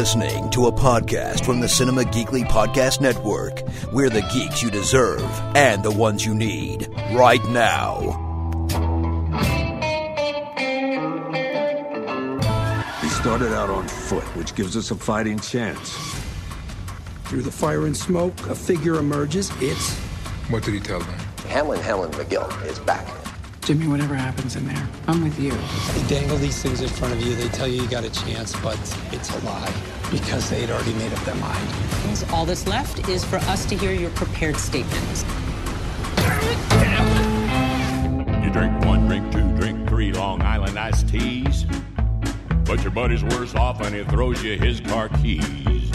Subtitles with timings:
[0.00, 3.60] listening to a podcast from the Cinema Geekly Podcast Network.
[3.92, 5.22] We're the geeks you deserve
[5.54, 7.98] and the ones you need right now.
[13.02, 15.94] We started out on foot, which gives us a fighting chance.
[17.24, 19.52] Through the fire and smoke, a figure emerges.
[19.60, 19.98] It's.
[20.48, 21.18] What did he tell them?
[21.48, 23.19] Hamlin Helen McGill is back.
[23.62, 25.50] Jimmy, whatever happens in there, I'm with you.
[25.50, 27.34] They dangle these things in front of you.
[27.34, 28.78] They tell you you got a chance, but
[29.12, 29.72] it's a lie
[30.10, 31.68] because they'd already made up their mind.
[32.32, 35.24] All that's left is for us to hear your prepared statements.
[38.42, 41.66] You drink one, drink two, drink three Long Island iced teas.
[42.64, 45.90] But your buddy's worse off and he throws you his car keys.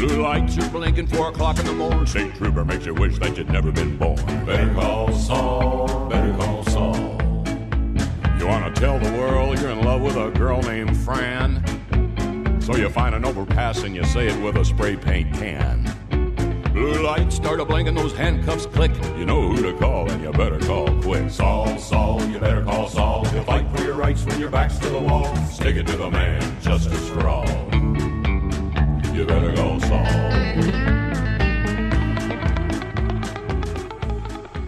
[0.00, 2.06] Blue lights are blinking four o'clock in the morning.
[2.06, 4.16] State trooper makes you wish that you'd never been born.
[4.46, 5.79] Better call better call Saul.
[8.70, 11.60] To tell the world you're in love with a girl named Fran?
[12.62, 15.92] So you find an overpass and you say it with a spray paint can.
[16.72, 18.92] Blue lights start a blinking, those handcuffs click.
[19.16, 21.30] You know who to call and you better call quick.
[21.30, 23.26] Saul, Saul, you better call Saul.
[23.32, 25.34] You'll fight for your rights when your back's to the wall.
[25.46, 27.48] Stick it to the man, justice for all.
[29.12, 31.09] You better call Saul.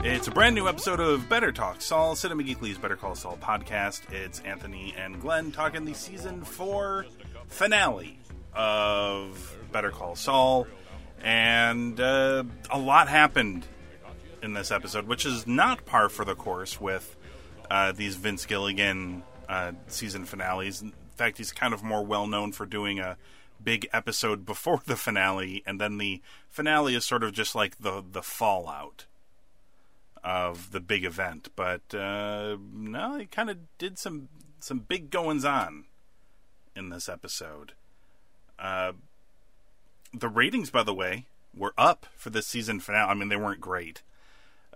[0.04, 4.12] It's a brand new episode of Better Talk Saul, Cinema Geekly's Better Call Saul podcast.
[4.12, 7.06] It's Anthony and Glenn talking the season four
[7.46, 8.18] finale
[8.52, 10.66] of Better Call Saul.
[11.22, 13.64] And uh, a lot happened
[14.42, 17.16] in this episode, which is not par for the course with
[17.70, 20.82] uh, these Vince Gilligan uh, season finales.
[20.82, 23.16] In fact, he's kind of more well known for doing a
[23.62, 28.02] big episode before the finale, and then the finale is sort of just like the
[28.10, 29.06] the fallout
[30.24, 31.48] of the big event.
[31.56, 34.28] But uh, no, he kind of did some
[34.60, 35.84] some big goings on
[36.76, 37.72] in this episode.
[38.58, 38.92] Uh,
[40.12, 41.26] the ratings, by the way,
[41.56, 43.10] were up for this season finale.
[43.10, 44.02] I mean, they weren't great.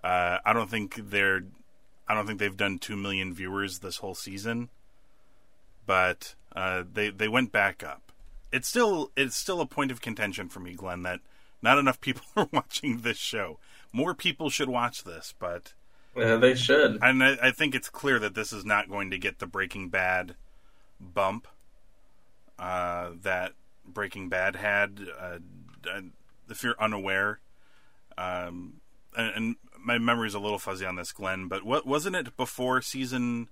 [0.02, 1.42] Uh, I don't think they're.
[2.08, 4.68] I don't think they've done two million viewers this whole season,
[5.86, 8.12] but uh, they they went back up.
[8.52, 11.20] It's still it's still a point of contention for me, Glenn, that
[11.62, 13.58] not enough people are watching this show.
[13.96, 15.72] More people should watch this, but
[16.14, 16.98] yeah, they should.
[17.00, 19.88] And I, I think it's clear that this is not going to get the Breaking
[19.88, 20.34] Bad
[21.00, 21.48] bump
[22.58, 23.52] uh, that
[23.86, 25.00] Breaking Bad had.
[25.18, 25.38] Uh,
[26.50, 27.40] if you're unaware,
[28.18, 28.82] um,
[29.16, 32.82] and, and, my memory's a little fuzzy on this, Glenn, but what wasn't it before
[32.82, 33.48] season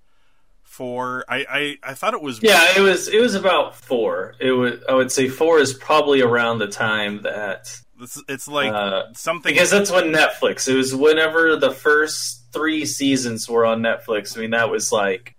[0.63, 1.25] four?
[1.27, 2.43] I, I, I thought it was.
[2.43, 3.09] Yeah, it was.
[3.09, 4.35] It was about four.
[4.41, 4.79] It was.
[4.87, 7.81] I would say four is probably around the time that.
[8.01, 10.69] It's, it's like uh, something because that's when Netflix.
[10.69, 14.37] It was whenever the first three seasons were on Netflix.
[14.37, 15.37] I mean, that was like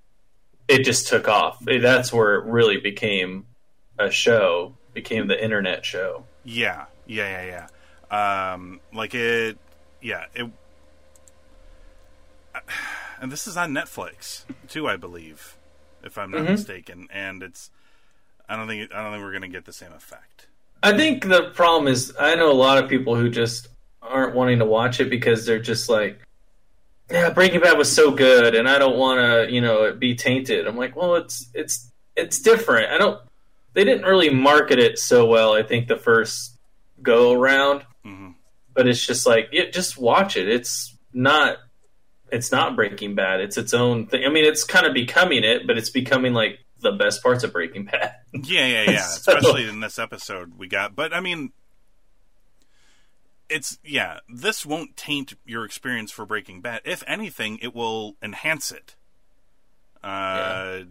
[0.67, 1.59] it just took off.
[1.63, 3.45] That's where it really became
[3.99, 4.75] a show.
[4.93, 6.23] Became the internet show.
[6.43, 7.67] Yeah, yeah, yeah,
[8.11, 8.53] yeah.
[8.53, 9.57] Um, like it,
[10.01, 10.25] yeah.
[10.33, 10.49] It,
[13.21, 15.57] and this is on Netflix too, I believe,
[16.03, 16.51] if I'm not mm-hmm.
[16.51, 17.07] mistaken.
[17.11, 17.71] And it's,
[18.47, 20.47] I don't think, I don't think we're gonna get the same effect.
[20.85, 23.69] I think the problem is, I know a lot of people who just
[24.03, 26.19] aren't wanting to watch it because they're just like,
[27.09, 30.67] yeah, Breaking Bad was so good, and I don't want to, you know, be tainted.
[30.67, 32.91] I'm like, well, it's it's it's different.
[32.91, 33.19] I don't.
[33.73, 35.53] They didn't really market it so well.
[35.53, 36.55] I think the first
[37.01, 38.31] go around, mm-hmm.
[38.75, 40.47] but it's just like, yeah, just watch it.
[40.47, 41.57] It's not.
[42.31, 43.41] It's not Breaking Bad.
[43.41, 44.23] It's its own thing.
[44.23, 47.51] I mean, it's kind of becoming it, but it's becoming like the best parts of
[47.51, 48.15] Breaking Bad.
[48.31, 49.01] Yeah, yeah, yeah.
[49.07, 50.95] so, Especially in this episode we got.
[50.95, 51.51] But I mean,
[53.49, 54.19] it's yeah.
[54.29, 56.81] This won't taint your experience for Breaking Bad.
[56.85, 58.95] If anything, it will enhance it.
[60.03, 60.83] Uh, yeah.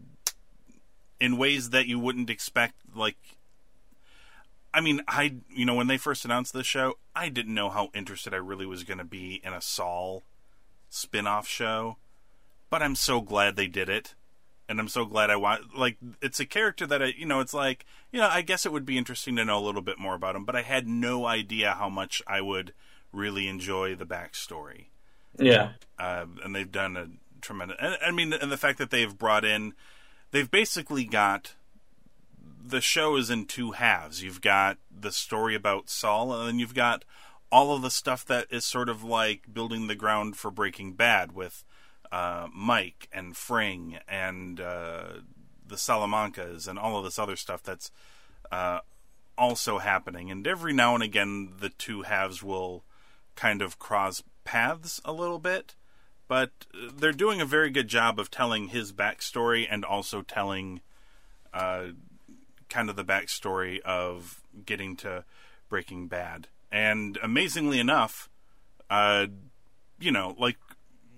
[1.21, 2.75] in ways that you wouldn't expect.
[2.93, 3.16] Like,
[4.75, 7.91] I mean, I you know when they first announced this show, I didn't know how
[7.95, 10.24] interested I really was going to be in a Saul
[10.91, 11.97] spin-off show,
[12.69, 14.15] but I'm so glad they did it
[14.69, 17.55] and I'm so glad I want like it's a character that I you know it's
[17.55, 20.15] like you know I guess it would be interesting to know a little bit more
[20.15, 22.72] about him, but I had no idea how much I would
[23.13, 24.87] really enjoy the backstory.
[25.39, 27.09] Yeah, uh, and they've done a
[27.41, 27.77] tremendous.
[27.81, 29.75] And, I mean, and the fact that they've brought in,
[30.31, 31.55] they've basically got
[32.67, 34.22] the show is in two halves.
[34.22, 37.05] You've got the story about Saul, and then you've got
[37.53, 41.33] all of the stuff that is sort of like building the ground for Breaking Bad
[41.33, 41.65] with
[42.12, 45.04] uh, Mike and Fring and uh,
[45.66, 47.91] the Salamancas and all of this other stuff that's
[48.53, 48.80] uh,
[49.36, 50.30] also happening.
[50.30, 52.84] And every now and again, the two halves will
[53.34, 55.74] kind of cross paths a little bit.
[56.27, 56.51] But
[56.97, 60.80] they're doing a very good job of telling his backstory and also telling
[61.53, 61.95] kind
[62.68, 65.24] kind of the backstory of getting to
[65.68, 66.48] Breaking Bad.
[66.72, 68.28] And amazingly enough,
[68.91, 69.27] uh,
[70.00, 70.57] you know, like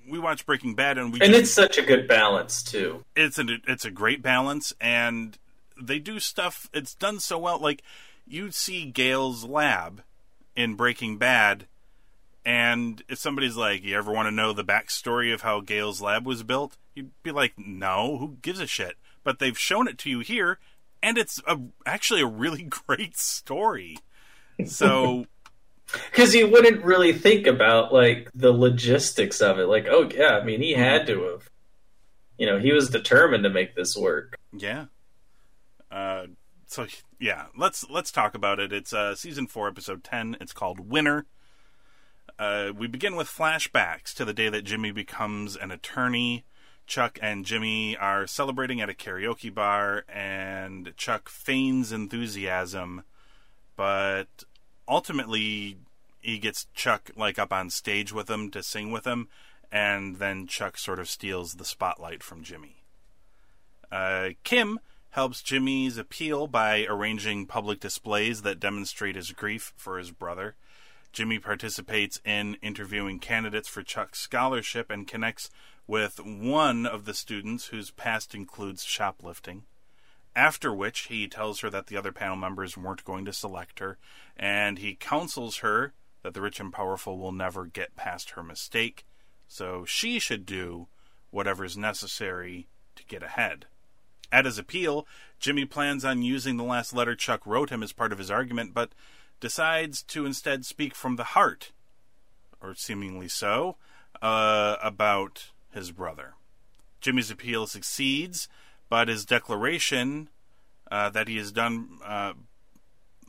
[0.08, 3.04] we watch Breaking Bad and we and it's such a good balance too.
[3.14, 5.38] it's a it's a great balance and
[5.80, 7.58] they do stuff it's done so well.
[7.58, 7.82] Like
[8.26, 10.02] you see Gale's lab
[10.54, 11.66] in Breaking Bad
[12.44, 16.26] and if somebody's like you ever want to know the backstory of how Gale's lab
[16.26, 16.76] was built?
[16.94, 18.96] You'd be like no who gives a shit?
[19.24, 20.58] But they've shown it to you here
[21.02, 23.98] and it's a, actually a really great story.
[24.64, 25.26] So
[25.92, 29.66] because you wouldn't really think about like the logistics of it.
[29.66, 31.50] Like, oh yeah, I mean, he had to have,
[32.38, 34.38] you know, he was determined to make this work.
[34.52, 34.86] Yeah.
[35.90, 36.26] Uh,
[36.66, 36.86] so
[37.20, 38.72] yeah, let's let's talk about it.
[38.72, 40.36] It's uh, season four, episode ten.
[40.40, 41.26] It's called Winner.
[42.38, 46.44] Uh, we begin with flashbacks to the day that Jimmy becomes an attorney.
[46.86, 53.02] Chuck and Jimmy are celebrating at a karaoke bar, and Chuck feigns enthusiasm,
[53.74, 54.44] but
[54.88, 55.76] ultimately
[56.20, 59.28] he gets Chuck like up on stage with him to sing with him,
[59.70, 62.76] and then Chuck sort of steals the spotlight from Jimmy.
[63.90, 64.80] Uh, Kim
[65.10, 70.56] helps Jimmy's appeal by arranging public displays that demonstrate his grief for his brother.
[71.12, 75.48] Jimmy participates in interviewing candidates for Chuck's scholarship and connects
[75.86, 79.62] with one of the students whose past includes shoplifting.
[80.36, 83.96] After which, he tells her that the other panel members weren't going to select her,
[84.36, 89.06] and he counsels her that the rich and powerful will never get past her mistake,
[89.48, 90.88] so she should do
[91.30, 92.66] whatever's necessary
[92.96, 93.64] to get ahead.
[94.30, 95.06] At his appeal,
[95.40, 98.74] Jimmy plans on using the last letter Chuck wrote him as part of his argument,
[98.74, 98.90] but
[99.40, 101.72] decides to instead speak from the heart,
[102.60, 103.76] or seemingly so,
[104.20, 106.34] uh, about his brother.
[107.00, 108.48] Jimmy's appeal succeeds,
[108.88, 110.28] but his declaration
[110.90, 112.32] uh, that he has done, uh,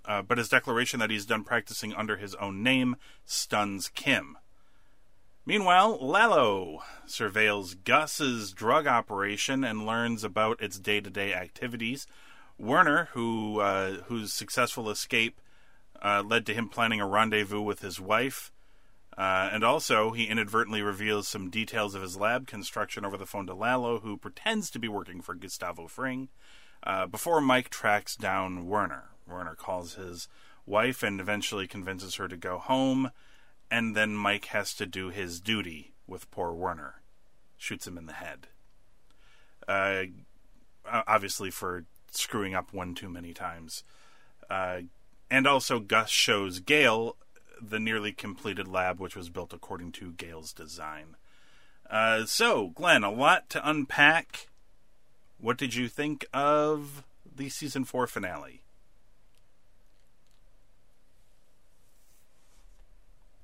[0.05, 2.95] uh, but his declaration that he's done practicing under his own name
[3.25, 4.37] stuns Kim.
[5.45, 12.05] Meanwhile, Lalo surveils Gus's drug operation and learns about its day-to-day activities.
[12.57, 15.39] Werner, who uh, whose successful escape
[16.03, 18.51] uh, led to him planning a rendezvous with his wife,
[19.17, 23.47] uh, and also he inadvertently reveals some details of his lab construction over the phone
[23.47, 26.29] to Lalo, who pretends to be working for Gustavo Fring.
[26.83, 30.27] Uh, before Mike tracks down Werner, Werner calls his
[30.65, 33.11] wife and eventually convinces her to go home
[33.69, 37.01] and then Mike has to do his duty with poor Werner.
[37.57, 38.47] Shoots him in the head.
[39.67, 40.03] Uh,
[40.85, 43.83] obviously, for screwing up one too many times.
[44.49, 44.81] Uh,
[45.29, 47.17] and also, Gus shows Gale
[47.61, 51.15] the nearly completed lab, which was built according to Gale's design.
[51.89, 54.47] Uh, so, Glenn, a lot to unpack.
[55.39, 57.03] What did you think of
[57.35, 58.61] the season four finale?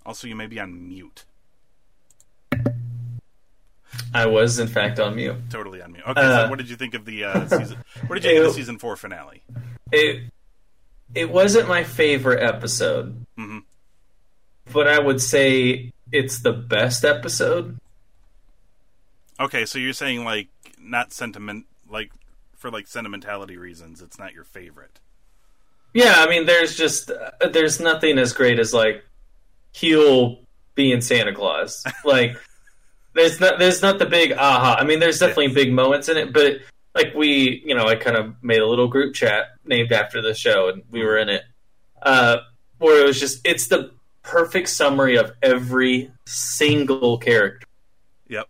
[0.06, 1.24] Also, you may be on mute.
[4.14, 5.36] I was, in fact, on mute.
[5.50, 6.04] Totally on mute.
[6.08, 7.78] Okay, Uh, so what did you think of the uh, season?
[8.08, 9.42] What did you think of the season four finale?
[9.92, 10.24] It
[11.16, 13.64] it wasn't my favorite episode, Mhm.
[14.72, 17.78] But I would say it's the best episode.
[19.40, 20.48] Okay, so you're saying like
[20.80, 22.12] not sentiment, like
[22.56, 25.00] for like sentimentality reasons, it's not your favorite.
[25.94, 29.04] Yeah, I mean, there's just uh, there's nothing as great as like
[29.76, 30.40] Huell
[30.76, 31.84] being Santa Claus.
[32.06, 32.38] Like,
[33.14, 34.78] there's not there's not the big aha.
[34.80, 36.58] I mean, there's definitely big moments in it, but
[36.96, 40.34] like we, you know, I kind of made a little group chat named after the
[40.34, 41.44] show, and we were in it,
[42.02, 42.38] uh,
[42.80, 43.92] where it was just it's the
[44.24, 47.68] perfect summary of every single character.
[48.30, 48.48] Yep.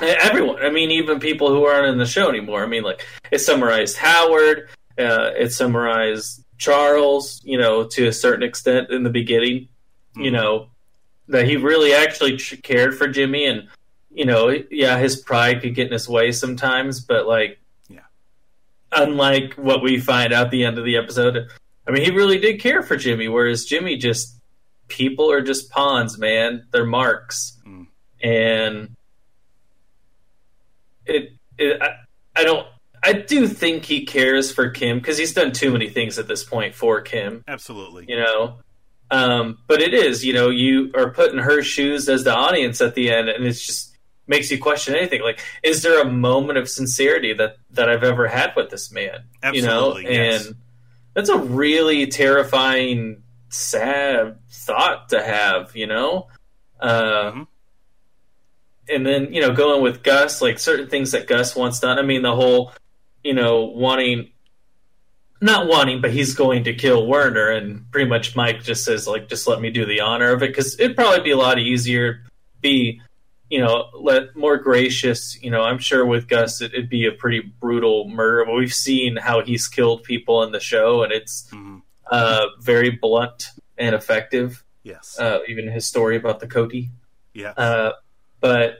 [0.00, 0.62] Everyone.
[0.62, 2.62] I mean, even people who aren't in the show anymore.
[2.62, 4.68] I mean, like it summarized Howard.
[4.98, 7.40] Uh, it summarized Charles.
[7.44, 9.68] You know, to a certain extent in the beginning.
[10.14, 10.68] You know
[11.28, 13.68] that he really actually cared for Jimmy, and
[14.10, 17.58] you know, yeah, his pride could get in his way sometimes, but like,
[17.88, 18.00] Yeah.
[18.92, 21.48] unlike what we find out at the end of the episode,
[21.88, 23.28] I mean, he really did care for Jimmy.
[23.28, 24.36] Whereas Jimmy just
[24.92, 26.66] people are just pawns, man.
[26.70, 27.86] They're marks, Mm.
[28.22, 28.96] and
[31.06, 31.32] it.
[31.58, 31.96] it I,
[32.36, 32.66] I don't.
[33.04, 36.44] I do think he cares for Kim because he's done too many things at this
[36.44, 37.42] point for Kim.
[37.48, 38.04] Absolutely.
[38.08, 38.58] You know,
[39.10, 40.24] um, but it is.
[40.24, 43.44] You know, you are put in her shoes as the audience at the end, and
[43.44, 43.96] it's just
[44.28, 45.20] makes you question anything.
[45.20, 49.24] Like, is there a moment of sincerity that that I've ever had with this man?
[49.42, 50.46] Absolutely, You know, yes.
[50.46, 50.56] and
[51.14, 53.22] that's a really terrifying,
[53.54, 55.74] sad thought to have.
[55.76, 56.28] You know.
[56.80, 57.46] Uh, Mhm.
[58.88, 61.98] and then you know going with Gus, like certain things that Gus wants done.
[61.98, 62.72] I mean, the whole
[63.22, 64.30] you know wanting
[65.40, 69.28] not wanting, but he's going to kill Werner, and pretty much Mike just says like,
[69.28, 72.22] just let me do the honor of it because it'd probably be a lot easier,
[72.60, 73.00] be
[73.50, 75.36] you know, let more gracious.
[75.42, 78.72] You know, I'm sure with Gus it, would be a pretty brutal murder, but we've
[78.72, 81.78] seen how he's killed people in the show, and it's Mm-hmm.
[82.12, 83.46] Uh, very blunt
[83.78, 84.62] and effective.
[84.82, 85.18] Yes.
[85.18, 86.90] Uh, even his story about the coati.
[87.34, 87.50] yeah.
[87.56, 87.92] Uh,
[88.40, 88.78] but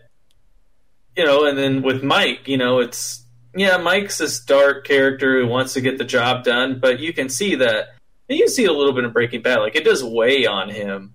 [1.17, 3.25] you know, and then with Mike, you know, it's
[3.55, 7.29] yeah, Mike's this dark character who wants to get the job done, but you can
[7.29, 7.89] see that
[8.29, 11.15] and you see a little bit of Breaking Bad, like it does weigh on him,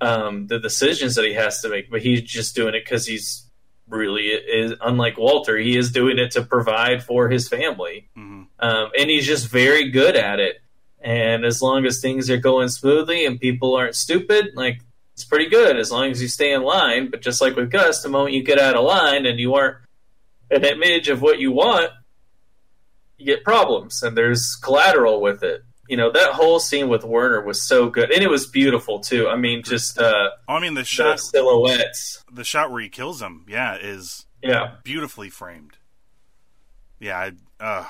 [0.00, 3.46] um, the decisions that he has to make, but he's just doing it because he's
[3.88, 5.56] really is unlike Walter.
[5.58, 8.46] He is doing it to provide for his family, Mhm.
[8.60, 10.60] um, and he's just very good at it.
[11.00, 14.80] And as long as things are going smoothly and people aren't stupid, like
[15.14, 17.10] it's pretty good as long as you stay in line.
[17.10, 19.78] But just like with Gus, the moment you get out of line and you aren't
[20.50, 21.90] an image of what you want,
[23.16, 25.62] you get problems, and there's collateral with it.
[25.88, 29.28] You know that whole scene with Werner was so good, and it was beautiful too.
[29.28, 32.22] I mean, just uh, Oh, I mean the the shot silhouettes.
[32.32, 35.76] the shot where he kills him, yeah, is Yeah, beautifully framed.
[37.00, 37.32] Yeah, I,
[37.64, 37.86] uh,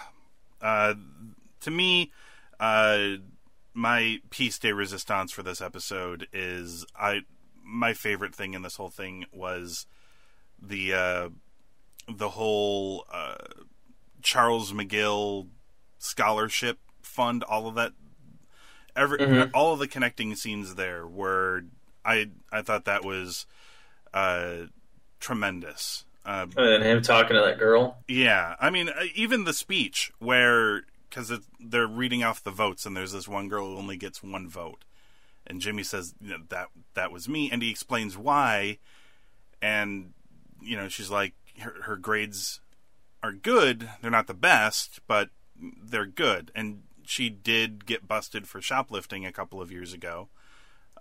[0.63, 0.95] uh,
[1.61, 2.13] to me,
[2.61, 3.17] uh,
[3.75, 7.23] my piece de resistance for this episode is I.
[7.65, 9.87] My favorite thing in this whole thing was
[10.61, 11.29] the uh,
[12.09, 13.37] the whole uh,
[14.23, 15.49] Charles McGill
[15.99, 17.43] scholarship fund.
[17.45, 17.93] All of that,
[18.97, 19.51] every Mhm.
[19.55, 21.65] all of the connecting scenes there were.
[22.05, 23.47] I I thought that was
[24.13, 24.67] uh,
[25.21, 26.05] tremendous.
[26.25, 27.99] Uh, and him talking to that girl.
[28.07, 32.97] yeah, I mean, uh, even the speech where because they're reading off the votes, and
[32.97, 34.85] there's this one girl who only gets one vote,
[35.47, 38.79] and Jimmy says you know, that that was me, and he explains why,
[39.61, 40.13] and
[40.63, 42.61] you know she's like her, her grades
[43.23, 48.63] are good, they're not the best, but they're good, and she did get busted for
[48.63, 50.29] shoplifting a couple of years ago,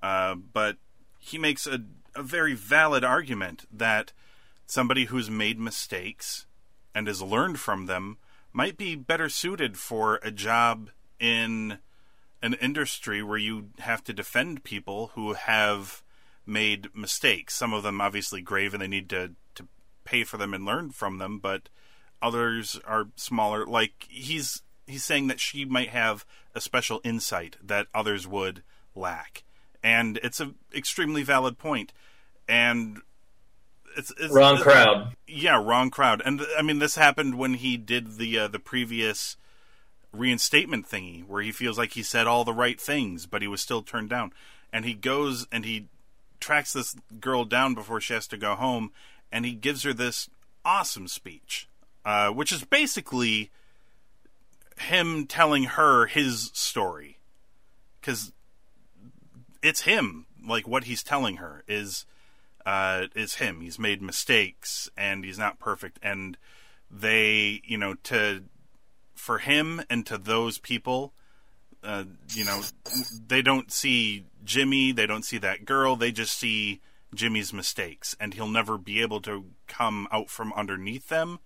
[0.01, 0.77] uh, but
[1.19, 1.81] he makes a,
[2.15, 4.11] a very valid argument that
[4.65, 6.45] somebody who's made mistakes
[6.95, 8.17] and has learned from them
[8.51, 10.89] might be better suited for a job
[11.19, 11.79] in
[12.41, 16.01] an industry where you have to defend people who have
[16.45, 17.53] made mistakes.
[17.53, 19.67] Some of them obviously grave and they need to, to
[20.03, 21.69] pay for them and learn from them, but
[22.21, 23.65] others are smaller.
[23.65, 26.25] Like he's he's saying that she might have
[26.55, 28.63] a special insight that others would
[28.95, 29.43] lack.
[29.83, 31.93] And it's a extremely valid point.
[32.47, 33.01] And
[33.97, 35.15] it's, it's Wrong it's- crowd.
[35.27, 36.21] yeah, wrong crowd.
[36.25, 39.35] And I mean, this happened when he did the uh, the previous
[40.11, 43.61] reinstatement thingy, where he feels like he said all the right things, but he was
[43.61, 44.31] still turned down.
[44.73, 45.87] And he goes and he
[46.39, 48.91] tracks this girl down before she has to go home,
[49.31, 50.29] and he gives her this
[50.65, 51.67] awesome speech,
[52.05, 53.51] uh, which is basically
[54.79, 57.17] him telling her his story,
[57.99, 58.31] because
[59.61, 60.25] it's him.
[60.47, 62.05] Like what he's telling her is
[62.65, 63.61] uh, is him.
[63.61, 65.99] He's made mistakes and he's not perfect.
[66.01, 66.37] And
[66.89, 68.43] they, you know, to
[69.15, 71.13] for him and to those people,
[71.83, 72.61] uh, you know,
[73.27, 74.91] they don't see Jimmy.
[74.91, 75.95] They don't see that girl.
[75.95, 76.81] They just see
[77.13, 81.39] Jimmy's mistakes, and he'll never be able to come out from underneath them.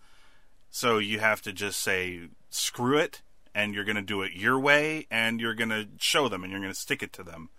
[0.69, 3.21] So you have to just say screw it,
[3.53, 6.51] and you're going to do it your way, and you're going to show them, and
[6.51, 7.49] you're going to stick it to them.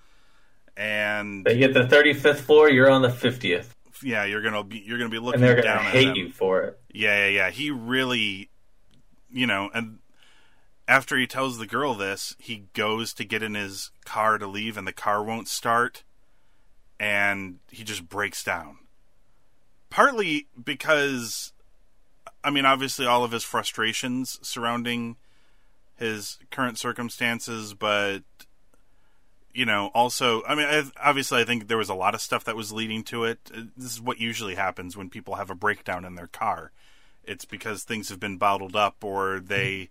[0.77, 3.69] And They get the 35th floor, you're on the 50th,
[4.03, 6.31] yeah, you're gonna be you're gonna be looking and they're gonna down at hate you
[6.31, 6.81] for it.
[6.93, 7.51] Yeah, yeah, yeah.
[7.51, 8.51] He really,
[9.31, 9.99] you know, and
[10.87, 14.77] after he tells the girl this, he goes to get in his car to leave,
[14.77, 16.05] and the car won't start,
[17.01, 18.79] and he just breaks down.
[19.91, 21.53] Partly because,
[22.43, 25.17] I mean, obviously all of his frustrations surrounding
[25.97, 28.23] his current circumstances, but
[29.55, 32.45] you know, also, I mean, I, obviously, I think there was a lot of stuff
[32.45, 33.39] that was leading to it.
[33.55, 36.73] Uh, This is what usually happens when people have a breakdown in their car.
[37.23, 39.89] It's because things have been bottled up, or they.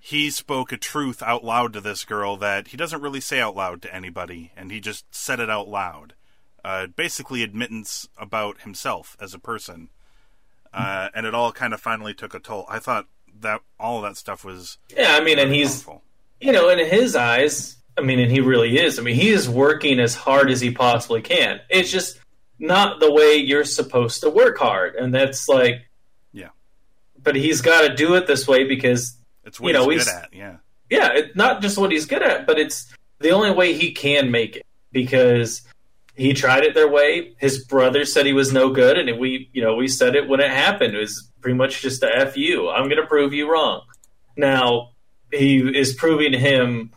[0.00, 3.54] He spoke a truth out loud to this girl that he doesn't really say out
[3.54, 6.14] loud to anybody, and he just said it out loud.
[6.64, 9.90] Uh, basically, admittance about himself as a person.
[10.72, 12.66] Uh, and it all kind of finally took a toll.
[12.68, 13.06] I thought
[13.40, 14.78] that all of that stuff was.
[14.96, 15.86] Yeah, I mean, and he's
[16.40, 18.98] you know, in his eyes, I mean, and he really is.
[18.98, 21.60] I mean, he is working as hard as he possibly can.
[21.70, 22.18] It's just
[22.58, 25.86] not the way you're supposed to work hard, and that's like,
[26.32, 26.50] Yeah.
[27.22, 30.12] But he's got to do it this way because It's what you know he's he's
[30.12, 30.56] good at, yeah.
[30.90, 34.30] yeah, it, not just what he's good at, but it's the only way he can
[34.30, 35.62] make it because
[36.14, 37.34] he tried it their way.
[37.38, 40.40] His brother said he was no good, and we, you know, we said it when
[40.40, 40.94] it happened.
[40.94, 42.68] It was pretty much just a f you.
[42.68, 43.82] I'm going to prove you wrong.
[44.36, 44.90] Now
[45.32, 46.92] he is proving him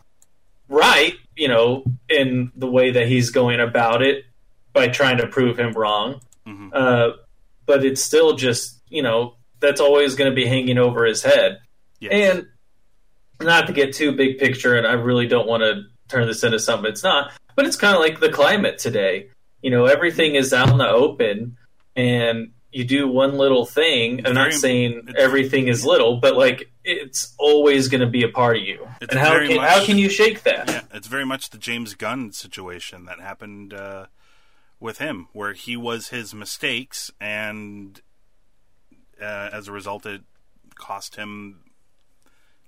[0.70, 4.24] right, you know, in the way that he's going about it
[4.72, 6.20] by trying to prove him wrong.
[6.46, 6.70] Mhm.
[6.72, 7.16] Uh,
[7.66, 11.58] but it's still just, you know, that's always going to be hanging over his head.
[11.98, 12.12] Yes.
[12.12, 12.46] And
[13.42, 16.58] not to get too big picture, and I really don't want to turn this into
[16.58, 19.28] something it's not, but it's kind of like the climate today.
[19.62, 21.56] You know, everything is out in the open,
[21.96, 24.26] and you do one little thing.
[24.26, 28.56] I'm not saying everything is little, but like it's always going to be a part
[28.56, 28.86] of you.
[29.00, 30.68] And how can much- how can you shake that?
[30.68, 34.06] Yeah, it's very much the James Gunn situation that happened uh,
[34.78, 38.00] with him, where he was his mistakes, and
[39.20, 40.22] uh, as a result, it
[40.76, 41.60] cost him.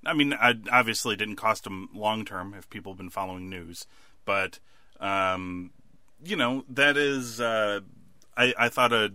[0.04, 3.86] I mean, I obviously didn't cost him long term if people have been following news,
[4.24, 4.58] but
[5.00, 5.70] um,
[6.24, 7.40] you know that is.
[7.40, 7.80] Uh,
[8.36, 9.12] I I thought a.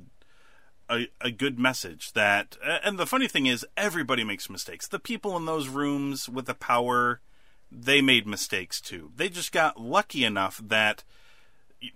[0.89, 5.36] A, a good message that and the funny thing is everybody makes mistakes the people
[5.36, 7.20] in those rooms with the power
[7.70, 9.12] they made mistakes too.
[9.15, 11.03] They just got lucky enough that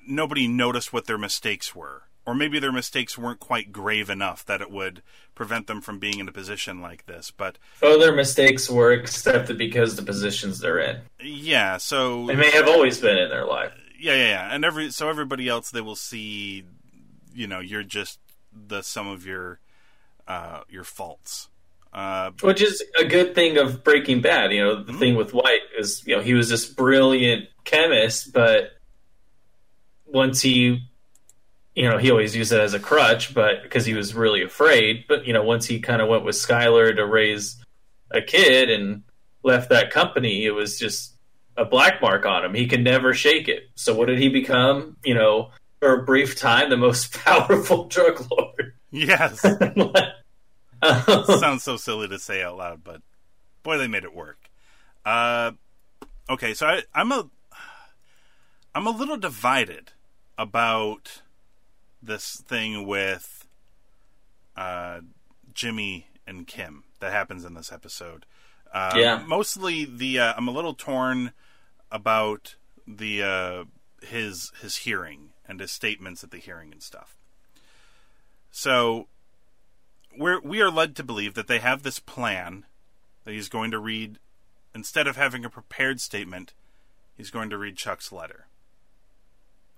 [0.05, 2.03] nobody noticed what their mistakes were.
[2.23, 5.01] Or maybe their mistakes weren't quite grave enough that it would
[5.33, 7.31] prevent them from being in a position like this.
[7.31, 10.99] But Other mistakes were accepted because the positions they're in.
[11.19, 13.73] yeah, so They may have always been in their life.
[13.99, 14.53] yeah, yeah, yeah.
[14.53, 16.63] And every so everybody else they will see
[17.33, 18.19] you know, you're just
[18.51, 19.59] the sum of your
[20.27, 21.47] uh your faults.
[21.93, 24.51] Uh Which is a good thing of Breaking Bad.
[24.53, 24.91] You know, Mm-hmm.
[24.91, 28.71] the thing with White is, you know, he was this brilliant chemist, but
[30.05, 30.87] once he,
[31.75, 35.05] you know, he always used it as a crutch, but because he was really afraid.
[35.07, 37.57] But you know, once he kind of went with Skyler to raise
[38.11, 39.03] a kid and
[39.43, 41.15] left that company, it was just
[41.57, 42.53] a black mark on him.
[42.53, 43.69] He could never shake it.
[43.75, 44.97] So what did he become?
[45.03, 45.51] You know,
[45.81, 48.73] for a brief time, the most powerful drug lord.
[48.91, 49.45] yes.
[50.83, 53.03] Um, sounds so silly to say out loud, but
[53.61, 54.49] boy, they made it work.
[55.05, 55.51] Uh,
[56.27, 57.29] okay, so I, I'm a,
[58.73, 59.91] I'm a little divided
[60.39, 61.21] about
[62.01, 63.45] this thing with
[64.57, 65.01] uh,
[65.53, 68.25] Jimmy and Kim that happens in this episode.
[68.73, 69.23] Uh, Yeah.
[69.27, 71.31] mostly the uh, I'm a little torn
[71.91, 72.55] about
[72.87, 73.63] the uh,
[74.03, 77.15] his his hearing and his statements at the hearing and stuff.
[78.51, 79.07] So
[80.17, 82.65] we're we are led to believe that they have this plan
[83.23, 84.17] that he's going to read
[84.73, 86.53] instead of having a prepared statement,
[87.15, 88.47] he's going to read Chuck's letter.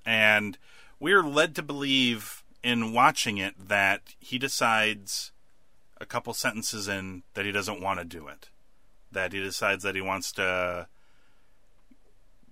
[0.06, 0.58] And
[0.99, 5.32] we are led to believe in watching it that he decides
[5.99, 8.49] a couple sentences in that he doesn't want to do it.
[9.12, 10.88] That he decides that he wants to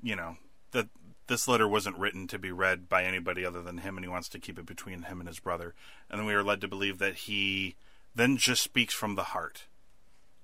[0.04, 0.38] you know,
[0.72, 0.88] that
[1.28, 4.30] this letter wasn't written to be read by anybody other than him and he wants
[4.30, 5.74] to keep it between him and his brother.
[6.10, 7.76] And then we are led to believe that he
[8.14, 9.66] then just speaks from the heart.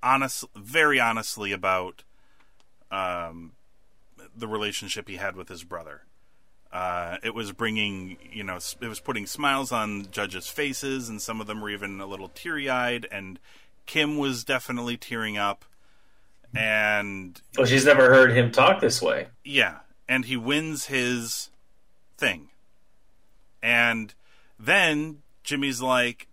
[0.02, 2.04] Honest very honestly about
[2.92, 3.54] um
[4.36, 6.04] the relationship he had with his brother.
[6.72, 11.40] Uh, it was bringing, you know, it was putting smiles on judges' faces, and some
[11.40, 13.08] of them were even a little teary-eyed.
[13.12, 13.40] And
[13.86, 15.66] Kim was definitely tearing up.
[16.56, 19.28] And well, she's never heard him talk this way.
[19.44, 21.50] yeah, and he wins his
[22.18, 22.50] thing.
[23.62, 24.14] And
[24.60, 26.28] then Jimmy's like,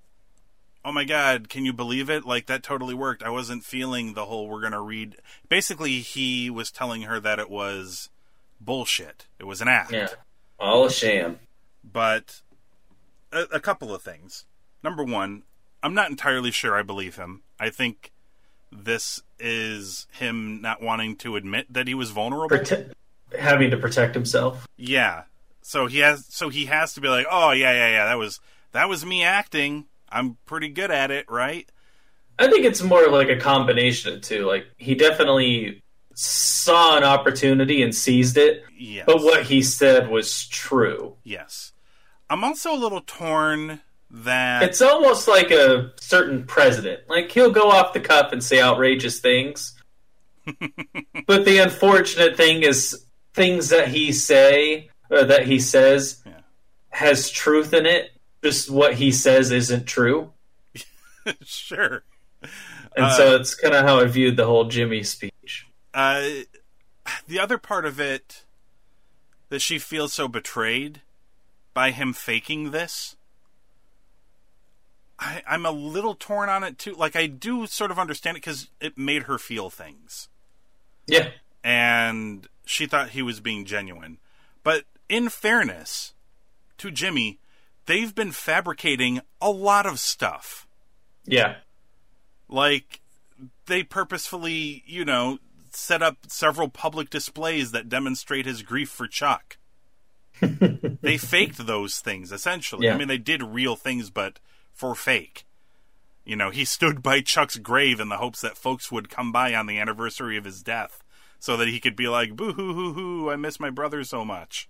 [0.85, 2.25] "Oh my god, can you believe it?
[2.25, 3.23] Like that totally worked.
[3.23, 5.17] I wasn't feeling the whole we're going to read."
[5.49, 8.11] Basically, he was telling her that it was
[8.61, 9.27] bullshit.
[9.39, 9.93] It was an act.
[9.93, 10.09] Yeah,
[10.59, 11.39] all a sham.
[11.83, 12.41] But
[13.33, 14.47] a, a couple of things.
[14.83, 15.43] Number one,
[15.83, 17.43] I'm not entirely sure I believe him.
[17.59, 18.13] I think
[18.71, 22.57] this is him not wanting to admit that he was vulnerable.
[22.57, 22.93] Prote-
[23.39, 24.67] having to protect himself.
[24.77, 25.23] Yeah.
[25.63, 28.41] So he has so he has to be like, "Oh, yeah, yeah, yeah, that was
[28.73, 29.87] that was me acting.
[30.11, 31.69] I'm pretty good at it, right?"
[32.39, 34.45] I think it's more like a combination of two.
[34.47, 35.83] Like he definitely
[36.15, 39.05] saw an opportunity and seized it, Yes.
[39.07, 41.17] but what he said was true.
[41.25, 41.73] Yes.
[42.31, 47.01] I'm also a little torn that It's almost like a certain president.
[47.09, 49.73] Like he'll go off the cuff and say outrageous things.
[51.27, 53.04] but the unfortunate thing is
[53.35, 56.33] things that he say or that he says Yeah.
[56.91, 58.13] has truth in it.
[58.43, 60.33] Just what he says isn't true.
[61.45, 62.03] sure.
[62.97, 65.67] And so it's kind of how I viewed the whole Jimmy speech.
[65.93, 66.23] Uh
[67.27, 68.45] the other part of it
[69.51, 71.03] that she feels so betrayed
[71.75, 73.17] by him faking this
[75.19, 76.93] I, I'm a little torn on it too.
[76.95, 80.29] Like I do sort of understand it because it made her feel things.
[81.07, 81.29] Yeah.
[81.63, 84.19] and she thought he was being genuine.
[84.63, 86.15] But in fairness
[86.79, 87.39] to Jimmy,
[87.87, 90.67] they've been fabricating a lot of stuff.
[91.25, 91.57] Yeah.
[92.49, 93.01] Like
[93.67, 95.39] they purposefully, you know,
[95.71, 99.59] set up several public displays that demonstrate his grief for Chuck.
[100.41, 102.87] they faked those things essentially.
[102.87, 102.95] Yeah.
[102.95, 104.41] I mean, they did real things, but
[104.73, 105.47] for fake.
[106.25, 109.55] You know, he stood by Chuck's grave in the hopes that folks would come by
[109.55, 111.04] on the anniversary of his death,
[111.45, 113.31] so that he could be like, "Boo hoo hoo hoo!
[113.31, 114.67] I miss my brother so much."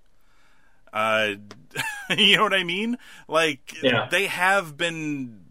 [0.93, 1.35] Uh,
[2.19, 2.97] you know what I mean?
[3.29, 4.09] Like, Yeah.
[4.11, 5.45] they have been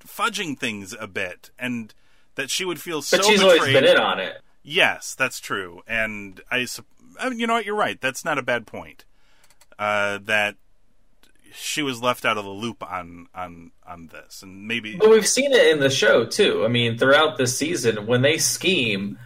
[0.00, 1.94] fudging things a bit, and
[2.34, 3.16] that she would feel so.
[3.16, 3.60] But she's betrayed.
[3.60, 4.42] always been in on it.
[4.62, 6.66] Yes, that's true, and I,
[7.18, 7.64] I mean, you know what?
[7.64, 7.98] You're right.
[7.98, 9.06] That's not a bad point.
[9.78, 10.56] Uh, that
[11.54, 15.26] she was left out of the loop on on on this, and maybe But we've
[15.26, 16.62] seen it in the show too.
[16.66, 19.18] I mean, throughout this season, when they scheme,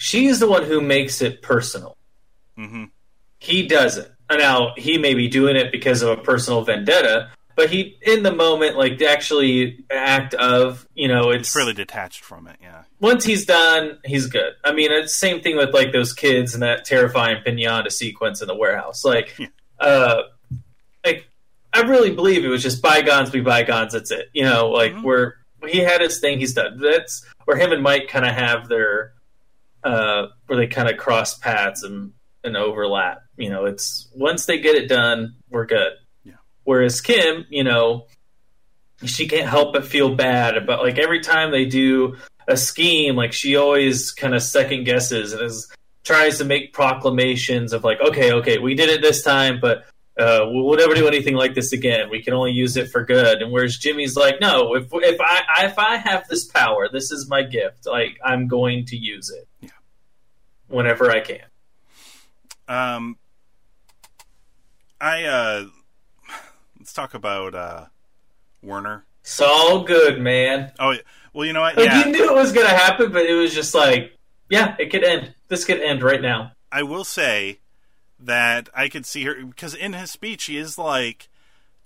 [0.00, 1.96] she's the one who makes it personal.
[2.56, 2.84] hmm
[3.38, 4.08] He doesn't.
[4.30, 8.32] Now he may be doing it because of a personal vendetta, but he, in the
[8.32, 12.56] moment, like the actually act of, you know, it's it's really detached from it.
[12.62, 14.52] Yeah, once he's done, he's good.
[14.64, 18.46] I mean, it's same thing with like those kids and that terrifying pinata sequence in
[18.48, 19.04] the warehouse.
[19.04, 19.36] Like,
[19.80, 20.22] uh,
[21.04, 21.26] like
[21.72, 23.92] I really believe it was just bygones be bygones.
[23.92, 24.30] That's it.
[24.32, 25.34] You know, like where
[25.66, 26.78] he had his thing, he's done.
[26.78, 29.12] That's where him and Mike kind of have their,
[29.84, 32.12] uh, where they kind of cross paths and
[32.42, 33.22] and overlap.
[33.36, 35.92] You know, it's once they get it done, we're good.
[36.24, 36.34] Yeah.
[36.64, 38.06] Whereas Kim, you know,
[39.04, 42.16] she can't help but feel bad about like every time they do
[42.48, 45.72] a scheme, like she always kind of second guesses and is
[46.04, 49.84] tries to make proclamations of like, okay, okay, we did it this time, but
[50.20, 52.10] uh, we'll never do anything like this again.
[52.10, 53.40] We can only use it for good.
[53.40, 57.28] And whereas Jimmy's like, no, if if I if I have this power, this is
[57.28, 57.86] my gift.
[57.86, 59.48] Like I'm going to use it.
[59.60, 59.70] Yeah.
[60.68, 61.40] Whenever I can.
[62.68, 63.18] Um,
[65.00, 65.64] I uh,
[66.78, 67.86] let's talk about uh,
[68.62, 69.04] Werner.
[69.22, 70.72] It's all good, man.
[70.78, 71.00] Oh, yeah.
[71.32, 71.76] well, you know what?
[71.76, 74.18] Like Yeah, you knew it was gonna happen, but it was just like,
[74.50, 75.34] yeah, it could end.
[75.48, 76.52] This could end right now.
[76.70, 77.59] I will say
[78.20, 81.28] that I could see her because in his speech he is like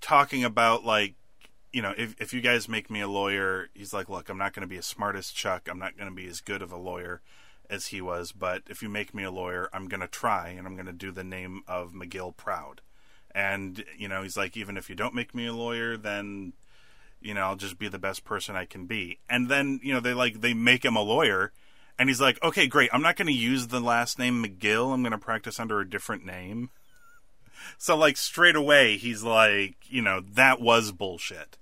[0.01, 1.15] talking about like
[1.71, 4.53] you know if if you guys make me a lawyer, he's like, look, I'm not
[4.53, 6.71] going to be as smart as Chuck, I'm not going to be as good of
[6.71, 7.21] a lawyer
[7.69, 10.67] as he was, but if you make me a lawyer, I'm going to try and
[10.67, 12.81] I'm going to do the name of McGill proud.
[13.33, 16.53] And you know, he's like, even if you don't make me a lawyer, then
[17.21, 19.19] you know I'll just be the best person I can be.
[19.29, 21.51] And then you know they like they make him a lawyer.
[21.97, 22.89] And he's like, okay, great.
[22.93, 24.93] I'm not going to use the last name McGill.
[24.93, 26.69] I'm going to practice under a different name.
[27.77, 31.57] So, like, straight away, he's like, you know, that was bullshit.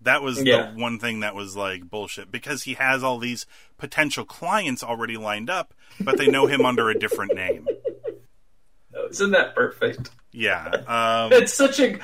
[0.00, 0.70] That was Yeah.
[0.72, 3.46] the one thing that was like bullshit because he has all these
[3.78, 7.66] potential clients already lined up, but they know him under a different name.
[9.10, 10.10] Isn't that perfect?
[10.30, 10.70] Yeah.
[10.86, 11.98] Um, It's such a.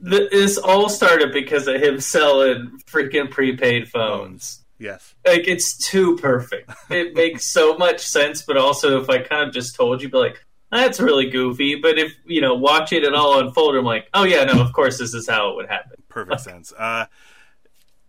[0.00, 4.64] This all started because of him selling freaking prepaid phones.
[4.78, 5.14] Yes.
[5.26, 6.70] Like it's too perfect.
[6.90, 10.18] It makes so much sense, but also if I kind of just told you, be
[10.18, 11.76] like, that's really goofy.
[11.76, 14.98] But if you know, watching it all unfold, I'm like, oh yeah, no, of course
[14.98, 16.02] this is how it would happen.
[16.08, 16.72] Perfect sense.
[16.72, 17.06] Uh,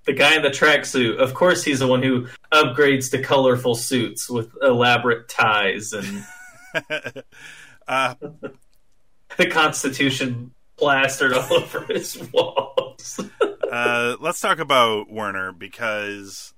[0.05, 4.29] The guy in the tracksuit, of course, he's the one who upgrades to colorful suits
[4.29, 6.25] with elaborate ties and
[7.87, 8.15] uh,
[9.37, 13.19] the Constitution plastered all over his walls.
[13.71, 16.53] uh, let's talk about Werner because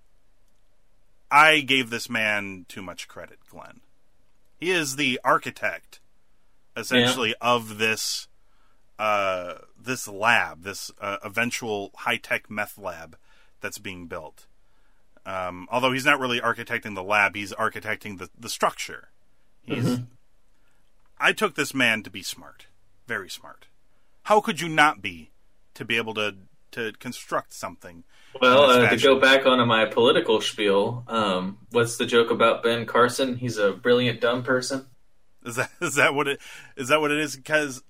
[1.32, 3.82] I gave this man too much credit, Glenn.
[4.58, 6.02] He is the architect,
[6.76, 8.28] essentially, of this
[9.00, 13.18] uh, this lab, this uh, eventual high tech meth lab
[13.62, 14.46] that's being built.
[15.26, 19.10] Um, although he's not really architecting the lab, he's architecting the, the structure.
[19.64, 20.00] He's.
[21.20, 22.66] I took this man to be smart,
[23.08, 23.68] very smart.
[24.24, 25.32] How could you not be
[25.76, 26.36] to be able to
[26.74, 28.04] to construct something?
[28.42, 32.86] Well, uh, to go back onto my political spiel, um, what's the joke about Ben
[32.86, 33.36] Carson?
[33.36, 34.86] He's a brilliant dumb person.
[35.46, 36.40] Is that is that what it
[36.78, 37.36] is that what it is?
[37.36, 37.84] Because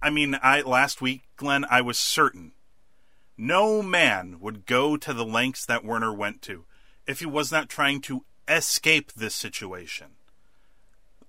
[0.00, 2.52] I mean, I last week, Glenn, I was certain
[3.40, 6.66] no man would go to the lengths that Werner went to
[7.06, 10.08] if he was not trying to escape this situation.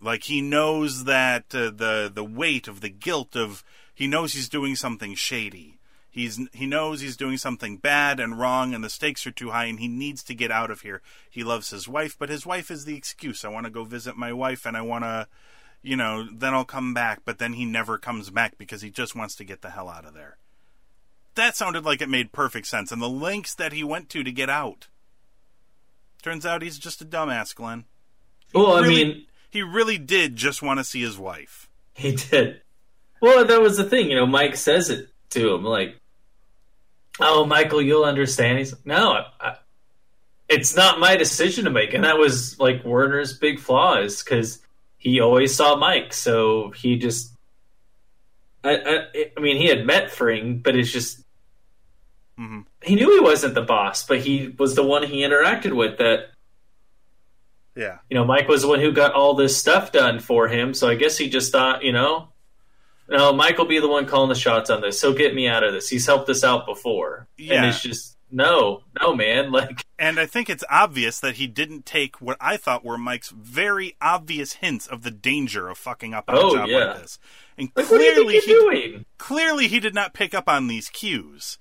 [0.01, 3.63] Like he knows that uh, the the weight of the guilt of
[3.95, 5.77] he knows he's doing something shady.
[6.13, 9.65] He's he knows he's doing something bad and wrong, and the stakes are too high,
[9.65, 11.01] and he needs to get out of here.
[11.29, 13.45] He loves his wife, but his wife is the excuse.
[13.45, 15.27] I want to go visit my wife, and I want to,
[15.81, 17.21] you know, then I'll come back.
[17.23, 20.03] But then he never comes back because he just wants to get the hell out
[20.05, 20.35] of there.
[21.35, 24.31] That sounded like it made perfect sense, and the lengths that he went to to
[24.33, 24.87] get out.
[26.21, 27.85] Turns out he's just a dumbass, Glenn.
[28.53, 31.69] Well, I mean, He really did just want to see his wife.
[31.93, 32.61] he did.
[33.21, 34.09] Well, that was the thing.
[34.09, 35.95] You know, Mike says it to him, like,
[37.19, 39.55] "Oh, Michael, you'll understand." He's like, "No, I,
[40.49, 44.59] it's not my decision to make, and that was like Werner's big flaw is because
[44.97, 47.33] he always saw Mike, so he just.
[48.63, 51.23] I, I, I mean, he had met Fring, but it's just
[52.37, 55.97] hmm he knew he wasn't the boss, but he was the one he interacted with.
[55.99, 56.29] That
[57.75, 57.99] Yeah.
[58.09, 60.73] you know, Mike was the one who got all this stuff done for him.
[60.73, 62.29] So I guess he just thought, you know,
[63.11, 64.99] no, Mike will be the one calling the shots on this.
[64.99, 65.89] So get me out of this.
[65.89, 67.69] He's helped us out before, and Yeah.
[67.69, 69.51] it's just no, no, man.
[69.51, 73.29] Like And I think it's obvious that he didn't take what I thought were Mike's
[73.29, 76.77] very obvious hints of the danger of fucking up on Oh, a job yeah.
[76.85, 77.19] like this.
[77.57, 79.05] And Like, what do you think clearly he doing?
[79.17, 81.57] clearly he did not pick up on these cues.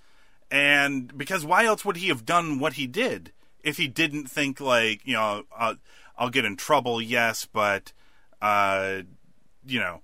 [0.50, 3.32] And because why else would he have done what he did
[3.64, 5.76] if he didn't think like, you know, I'll,
[6.16, 7.92] I'll get in trouble, yes, but
[8.40, 9.02] uh
[9.66, 10.02] you know,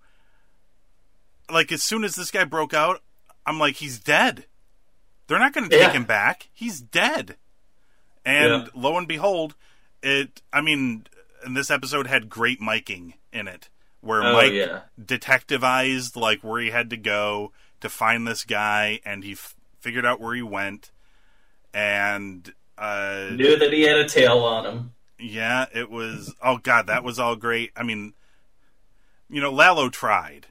[1.50, 3.02] like as soon as this guy broke out,
[3.44, 4.46] I'm like he's dead.
[5.28, 5.92] They're not going to take Yeah.
[5.92, 6.48] him back.
[6.52, 7.36] He's dead.
[8.24, 8.68] And Yeah.
[8.74, 9.54] lo and behold,
[10.02, 10.42] it.
[10.52, 11.06] I mean,
[11.44, 13.68] and this episode had great miking in it,
[14.00, 14.80] where Oh, Mike yeah.
[15.00, 20.06] detectivized like where he had to go to find this guy, and he f- figured
[20.06, 20.90] out where he went.
[21.74, 24.92] And uh, knew that he had a tail on him.
[25.18, 26.34] yeah, it was.
[26.42, 27.70] Oh God, that was all great.
[27.76, 28.14] I mean,
[29.28, 30.46] you know, Lalo tried.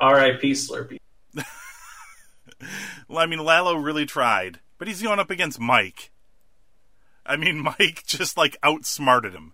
[0.00, 0.52] R.I.P.
[0.52, 0.98] Slurpee.
[3.08, 6.10] Well, I mean, Lalo really tried, but he's going up against Mike.
[7.26, 9.52] I mean, Mike just like outsmarted him.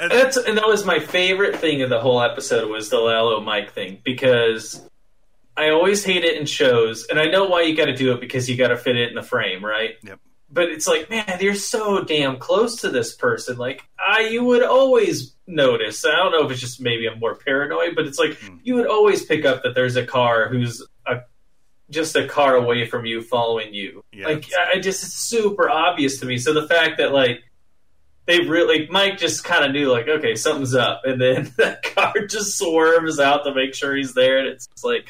[0.00, 3.40] And- That's and that was my favorite thing of the whole episode was the Lalo
[3.40, 4.80] Mike thing because
[5.56, 8.20] I always hate it in shows, and I know why you got to do it
[8.20, 9.96] because you got to fit it in the frame, right?
[10.02, 10.18] Yep.
[10.54, 13.56] But it's like, man, you're so damn close to this person.
[13.56, 16.04] Like, I you would always notice.
[16.04, 18.56] I don't know if it's just maybe I'm more paranoid, but it's like Hmm.
[18.62, 21.20] you would always pick up that there's a car who's a
[21.90, 24.04] just a car away from you, following you.
[24.12, 26.36] Yeah, like, I just it's super obvious to me.
[26.38, 27.42] So the fact that like
[28.26, 32.26] they really Mike just kind of knew like okay something's up, and then that car
[32.26, 35.08] just swerves out to make sure he's there, and it's like.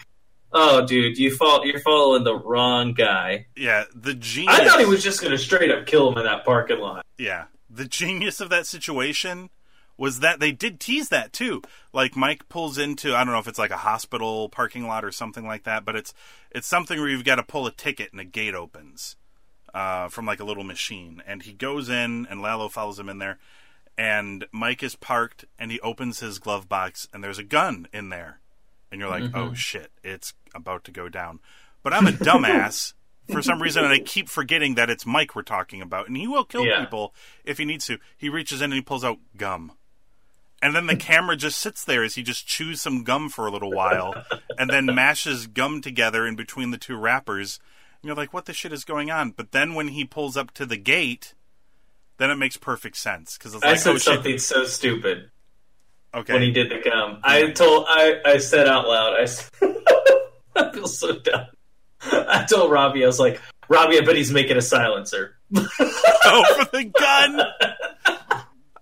[0.53, 3.47] Oh, dude, you fall, you're following the wrong guy.
[3.57, 4.61] Yeah, the genius.
[4.61, 7.05] I thought he was just going to straight up kill him in that parking lot.
[7.17, 9.51] Yeah, the genius of that situation
[9.97, 11.63] was that they did tease that too.
[11.93, 15.13] Like Mike pulls into I don't know if it's like a hospital parking lot or
[15.13, 16.13] something like that, but it's
[16.51, 19.17] it's something where you've got to pull a ticket and a gate opens
[19.73, 23.19] uh, from like a little machine, and he goes in and Lalo follows him in
[23.19, 23.39] there,
[23.97, 28.09] and Mike is parked and he opens his glove box and there's a gun in
[28.09, 28.41] there,
[28.93, 29.55] and you're like, oh mm-hmm.
[29.55, 31.41] shit, it's about to go down.
[31.83, 32.93] But I'm a dumbass.
[33.31, 36.27] For some reason, and I keep forgetting that it's Mike we're talking about, and he
[36.27, 36.81] will kill Yeah.
[36.81, 37.99] people if he needs to.
[38.19, 39.73] He reaches in and he pulls out gum.
[40.61, 43.51] And then the camera just sits there as he just chews some gum for a
[43.51, 44.25] little while
[44.59, 47.59] and then mashes gum together in between the two wrappers.
[48.01, 49.31] And you're like, what the shit is going on?
[49.31, 51.35] But then when he pulls up to the gate,
[52.19, 53.39] then it makes perfect sense.
[53.39, 54.03] Because it's I like, said oh shit.
[54.03, 55.31] something so stupid
[56.15, 56.35] Okay.
[56.35, 57.21] when he did the gum.
[57.23, 59.15] I told, I, I said out loud,
[60.57, 61.47] I feel so dumb.
[62.03, 65.37] I told Robbie, I was like, Robbie, I bet he's making a silencer.
[65.57, 67.41] oh, for the gun!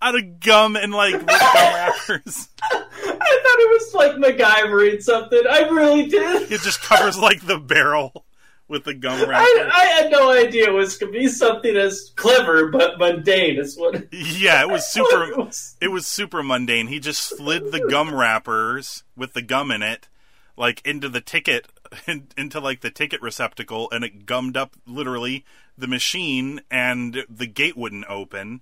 [0.01, 2.49] Out of gum and like wrappers.
[2.63, 5.41] I thought it was like MacGyvering something.
[5.49, 6.51] I really did.
[6.51, 8.25] It just covers like the barrel
[8.71, 9.43] with the gum wrapper.
[9.43, 13.59] I, I had no idea it was going to be something as clever but mundane
[13.59, 15.25] as what Yeah, it was super.
[15.31, 15.77] it was.
[15.81, 16.87] It was super mundane.
[16.87, 20.07] He just slid the gum wrappers with the gum in it,
[20.55, 21.67] like into the ticket,
[22.07, 25.45] in, into like the ticket receptacle, and it gummed up literally
[25.77, 28.61] the machine, and the gate wouldn't open,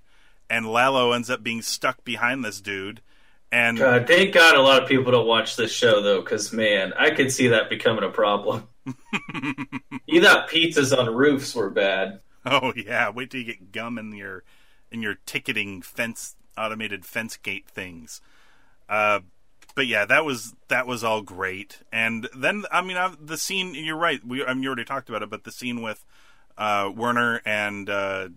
[0.49, 3.01] and Lalo ends up being stuck behind this dude,
[3.51, 6.93] and God, thank God a lot of people don't watch this show though, because man,
[6.97, 8.67] I could see that becoming a problem.
[10.05, 12.21] you thought pizzas on roofs were bad.
[12.45, 14.43] oh yeah, wait till you get gum in your
[14.91, 18.21] in your ticketing fence automated fence gate things.
[18.87, 19.19] Uh,
[19.75, 21.79] but yeah, that was that was all great.
[21.91, 23.75] And then I mean, i the scene.
[23.75, 24.25] You're right.
[24.25, 26.05] We I mean, you already talked about it, but the scene with
[26.57, 28.29] uh, Werner and uh,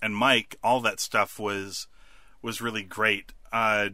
[0.00, 1.88] and Mike, all that stuff was
[2.40, 3.32] was really great.
[3.52, 3.90] Uh,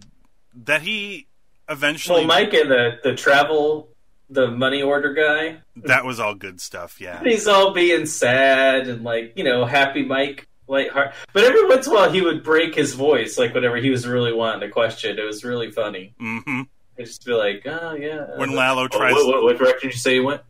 [0.54, 1.26] that he
[1.68, 3.88] eventually Well, Mike and the the travel,
[4.30, 7.00] the money order guy, that was all good stuff.
[7.00, 10.46] Yeah, he's all being sad and like you know happy Mike.
[10.70, 11.14] Like, heart.
[11.32, 14.06] but every once in a while he would break his voice, like whenever he was
[14.06, 15.18] really wanting to question.
[15.18, 16.12] It was really funny.
[16.18, 16.62] hmm
[16.98, 19.94] I'd just be like, "Oh yeah." When Lalo Oh, tries- what, what, what direction did
[19.94, 20.42] you say you went?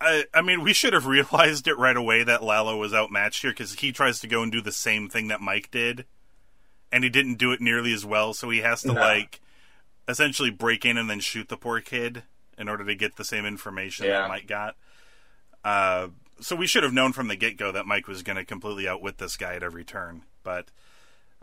[0.00, 3.50] I, I mean, we should have realized it right away that Lalo was outmatched here
[3.50, 6.04] because he tries to go and do the same thing that Mike did,
[6.92, 8.32] and he didn't do it nearly as well.
[8.32, 9.00] So he has to No.
[9.00, 9.40] like
[10.06, 12.22] essentially break in and then shoot the poor kid
[12.58, 14.22] in order to get the same information Yeah.
[14.22, 14.76] that Mike got.
[15.64, 16.08] Uh,
[16.40, 18.86] so we should have known from the get go that Mike was going to completely
[18.88, 20.22] outwit this guy at every turn.
[20.42, 20.66] But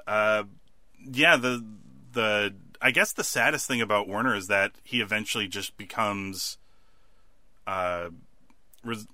[0.07, 0.43] uh,
[0.99, 1.65] yeah, the
[2.13, 6.57] the I guess the saddest thing about Werner is that he eventually just becomes,
[7.67, 8.09] uh,
[8.83, 9.07] res-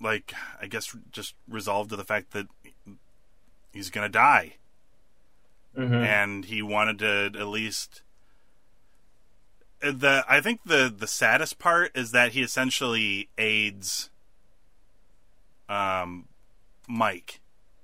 [0.00, 2.46] like I guess just resolved to the fact that
[3.72, 4.56] he's going to die,
[5.78, 6.04] Mhm.
[6.04, 8.02] and he wanted to at least.
[9.82, 14.10] The I think the the saddest part is that he essentially aids
[15.68, 16.28] um,
[16.88, 17.40] Mike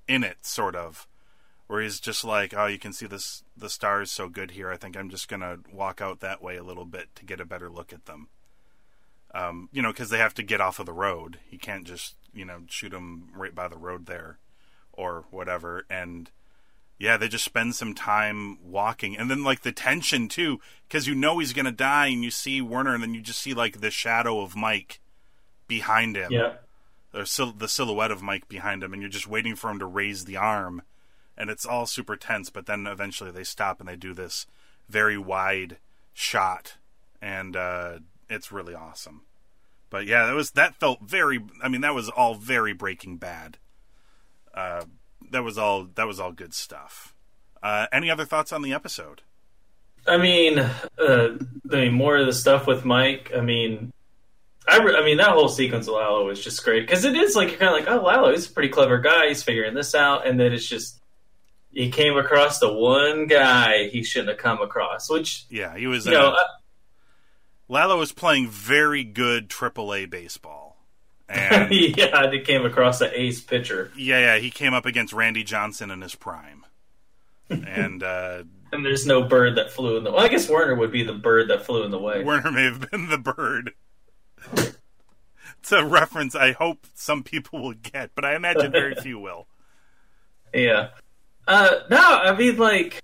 [0.07, 1.07] in it, sort of,
[1.67, 4.71] where he's just like, "Oh, you can see this the stars so good here.
[4.71, 7.45] I think I'm just gonna walk out that way a little bit to get a
[7.45, 8.29] better look at them."
[9.33, 11.39] Um, you know, because they have to get off of the road.
[11.49, 14.37] He can't just you know shoot them right by the road there,
[14.93, 15.85] or whatever.
[15.89, 16.31] And
[16.99, 21.15] yeah, they just spend some time walking, and then like the tension too, because you
[21.15, 23.89] know he's gonna die, and you see Werner, and then you just see like the
[23.89, 24.99] shadow of Mike
[25.67, 26.55] behind him Yeah.
[27.13, 29.85] or sil- the silhouette of Mike behind him, and you're just waiting for him to
[29.85, 30.81] raise the arm,
[31.37, 32.49] and it's all super tense.
[32.49, 34.45] But then eventually they stop and they do this
[34.89, 35.77] very wide
[36.13, 36.75] shot,
[37.21, 39.21] and uh, it's really awesome.
[39.89, 41.39] But yeah, that was that felt very.
[41.63, 43.57] I mean, that was all very Breaking Bad.
[44.53, 44.85] Uh,
[45.31, 45.87] that was all.
[45.95, 47.13] That was all good stuff.
[47.61, 49.21] Uh, any other thoughts on the episode?
[50.07, 53.31] I mean, uh, I mean, more of the stuff with Mike.
[53.35, 53.91] I mean,
[54.67, 57.35] I, re- I mean, that whole sequence with Lalo was just great because it is
[57.35, 59.27] like you're kind of like, oh, Lalo, he's a pretty clever guy.
[59.27, 60.99] He's figuring this out, and then it's just
[61.71, 66.05] he came across the one guy he shouldn't have come across, which Yeah, he was.
[66.05, 66.37] you know, uh,
[67.67, 70.68] Lalo was playing very good AAA baseball,
[71.51, 75.43] and yeah, he came across an ace pitcher, Yeah, yeah, he came up against Randy
[75.43, 76.65] Johnson in his prime,
[77.49, 80.11] and uh, and there's no bird that flew in the.
[80.11, 82.23] Well, I guess Werner would be the bird that flew in the way.
[82.23, 83.73] Werner may have been the bird.
[84.53, 89.47] it's a reference I hope some people will get, but I imagine very few will.
[90.53, 90.89] Yeah.
[91.47, 93.01] Uh, no, I mean, like,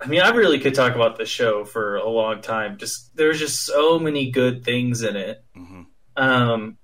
[0.00, 2.76] I mean, I really could talk about the show for a long time.
[2.78, 5.44] Just there's just so many good things in it.
[5.56, 5.86] Mhm.
[6.16, 6.76] Um,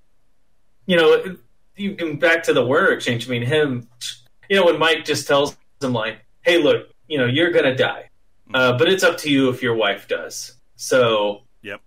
[0.89, 1.37] you know,
[1.77, 3.29] you can back to the Werner exchange.
[3.29, 3.87] I mean, him,
[4.49, 8.09] you know, when Mike just tells him like, "Hey, look, you know, you're gonna die,
[8.55, 10.55] uh, but it's up to you if your wife does.
[10.77, 11.83] So, Yep.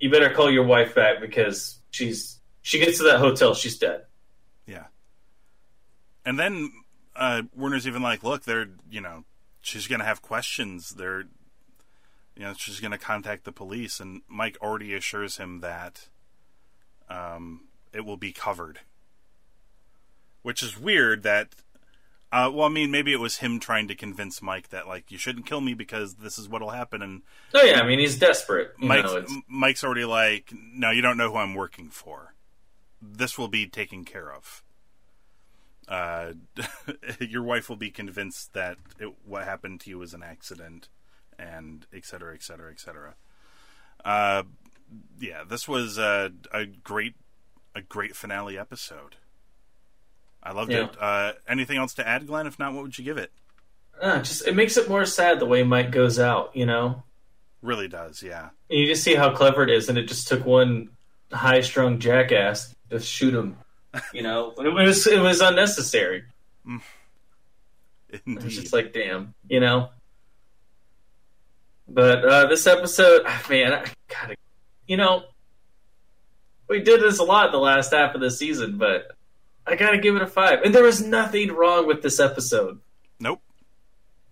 [0.00, 4.04] you better call your wife back because she's she gets to that hotel, she's dead."
[4.66, 4.86] Yeah.
[6.24, 6.72] And then
[7.14, 9.24] uh, Werner's even like, look, they're, you know,
[9.60, 10.90] she's going to have questions.
[10.90, 11.20] They're,
[12.36, 14.00] you know, she's going to contact the police.
[14.00, 16.08] And Mike already assures him that
[17.10, 18.80] um, it will be covered.
[20.42, 21.54] Which is weird that,
[22.32, 25.18] uh, well, I mean, maybe it was him trying to convince Mike that, like, you
[25.18, 27.00] shouldn't kill me because this is what'll happen.
[27.02, 27.22] And
[27.54, 28.72] Oh yeah, I mean, he's desperate.
[28.78, 32.34] You Mike's, know, Mike's already like, no, you don't know who I'm working for.
[33.00, 34.62] This will be taken care of.
[35.88, 36.32] Uh,
[37.20, 40.88] your wife will be convinced that it, what happened to you was an accident,
[41.38, 43.14] and et cetera, et cetera, et cetera.
[44.04, 44.44] Uh,
[45.20, 47.14] yeah, this was a, a great,
[47.74, 49.16] a great finale episode.
[50.42, 50.84] I loved Yeah.
[50.86, 50.96] it.
[51.00, 52.46] Uh, anything else to add, Glenn?
[52.46, 53.32] If not, what would you give it?
[54.00, 56.54] uh, just it makes it more sad the way Mike goes out.
[56.56, 57.02] You know,
[57.62, 58.48] Really does, yeah.
[58.68, 60.88] And you just see how clever it is, and it just took one
[61.32, 63.56] high-strung jackass to shoot him.
[64.12, 66.24] You know, it was it was unnecessary.
[66.66, 66.80] Was
[68.26, 68.48] Indeed.
[68.50, 69.90] just like, damn, you know.
[71.86, 74.36] But uh, this episode, ah, man, I gotta,
[74.86, 75.24] you know,
[76.72, 79.14] we did this a lot the last half of the season, but
[79.66, 80.62] I gotta give it a five.
[80.62, 82.80] And there was nothing wrong with this episode.
[83.20, 83.42] Nope.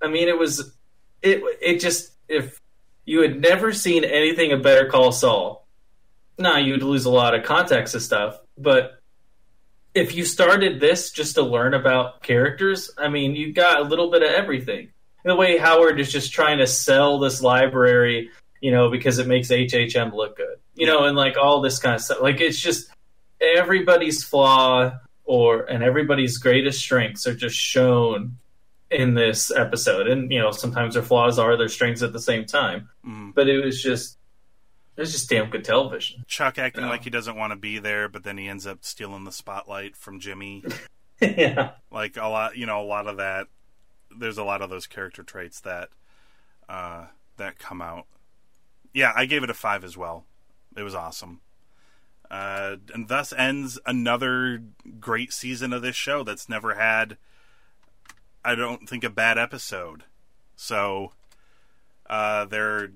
[0.02, 0.72] I mean, it was
[1.20, 1.42] it.
[1.60, 2.58] It just if
[3.04, 5.66] you had never seen anything of Better Call Saul,
[6.38, 8.40] nah, you'd lose a lot of context of stuff.
[8.56, 9.02] But
[9.94, 14.10] if you started this just to learn about characters, I mean, you got a little
[14.10, 14.88] bit of everything.
[15.24, 18.30] The way Howard is just trying to sell this library,
[18.60, 21.94] you know, because it makes HHM look good, you know, and like all this kind
[21.94, 22.20] of stuff.
[22.20, 22.90] Like it's just
[23.40, 24.92] everybody's flaw
[25.24, 28.36] or and everybody's greatest strengths are just shown
[28.90, 30.08] in this episode.
[30.08, 32.88] And you know, sometimes their flaws are their strengths at the same time.
[33.06, 33.34] Mhm.
[33.34, 34.18] But it was just
[34.96, 36.24] it was just damn good television.
[36.26, 36.90] Chuck acting Yeah.
[36.90, 39.96] like he doesn't want to be there, but then he ends up stealing the spotlight
[39.96, 40.64] from Jimmy.
[41.20, 41.70] yeah.
[41.90, 43.46] like a lot, you know, a lot of that.
[44.18, 45.88] There's a lot of those character traits that
[46.68, 47.06] uh,
[47.36, 48.06] that come out.
[48.92, 50.24] Yeah, I gave it a five as well.
[50.76, 51.40] It was awesome,
[52.30, 54.62] uh, and thus ends another
[54.98, 57.16] great season of this show that's never had.
[58.44, 60.04] I don't think a bad episode.
[60.56, 61.12] So
[62.08, 62.90] uh, they're,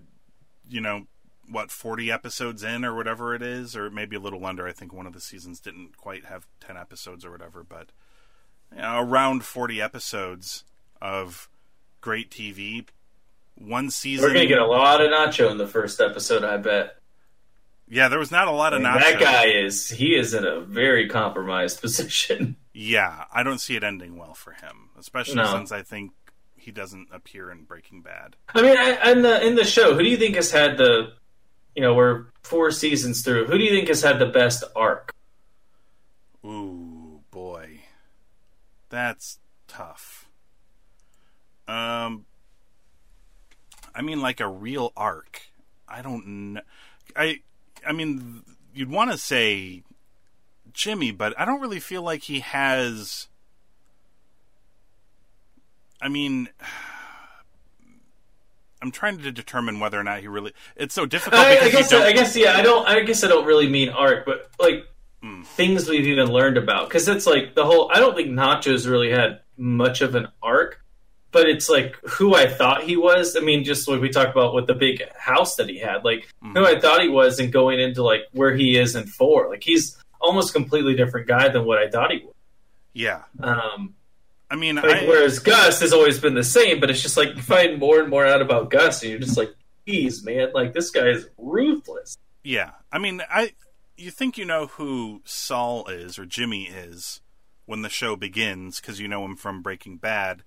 [0.68, 1.06] you know,
[1.48, 4.66] what forty episodes in or whatever it is, or maybe a little under.
[4.66, 7.90] I think one of the seasons didn't quite have ten episodes or whatever, but
[8.74, 10.64] you know, around forty episodes
[11.00, 11.48] of
[12.00, 12.86] great TV.
[13.56, 14.24] One season.
[14.26, 16.96] We're gonna get a lot of Nacho in the first episode, I bet.
[17.88, 19.12] Yeah, there was not a lot of I mean, Nacho.
[19.12, 22.56] that guy is he is in a very compromised position.
[22.72, 25.52] Yeah, I don't see it ending well for him, especially No.
[25.52, 26.12] since I think
[26.56, 28.36] he doesn't appear in Breaking Bad.
[28.54, 31.12] I mean, I, in the in the show, who do you think has had the,
[31.76, 33.46] you know, we're four seasons through.
[33.46, 35.14] Who do you think has had the best arc?
[36.44, 37.80] Ooh, boy.
[38.88, 39.38] That's
[39.68, 40.28] tough.
[41.68, 42.24] Um
[43.94, 45.42] I mean like a real arc.
[45.88, 46.60] I don't know.
[47.16, 47.40] I
[47.86, 48.42] I mean
[48.74, 49.82] you'd want to say
[50.72, 53.28] Jimmy, but I don't really feel like he has
[56.00, 56.48] I mean
[58.82, 61.92] I'm trying to determine whether or not he really it's so difficult I, I guess
[61.92, 62.56] I guess yeah.
[62.56, 62.86] I don't.
[62.86, 64.86] I guess I don't really mean arc, but like
[65.22, 65.40] Hmm.
[65.42, 67.90] things we've even learned about because it's like the whole.
[67.90, 70.83] I don't think Nachos really had much of an arc,
[71.34, 73.36] but it's like who I thought he was.
[73.36, 76.26] I mean, just like we talked about with the big house that he had, like
[76.40, 76.54] Hmm.
[76.56, 79.62] who I thought he was, and going into like where he is in four, like
[79.62, 82.34] he's almost completely different guy than what I thought he was.
[82.94, 83.24] yeah.
[83.42, 83.94] Um,
[84.50, 87.34] I mean like, I, whereas Gus has always been the same, but it's just like
[87.36, 89.52] you find more and more out about Gus, and you're just like,
[89.86, 92.16] geez, man, like this guy is ruthless.
[92.42, 93.52] Yeah, I mean, I
[93.96, 97.20] you think you know who Saul is or Jimmy is
[97.66, 100.42] when the show begins because you know him from Breaking Bad,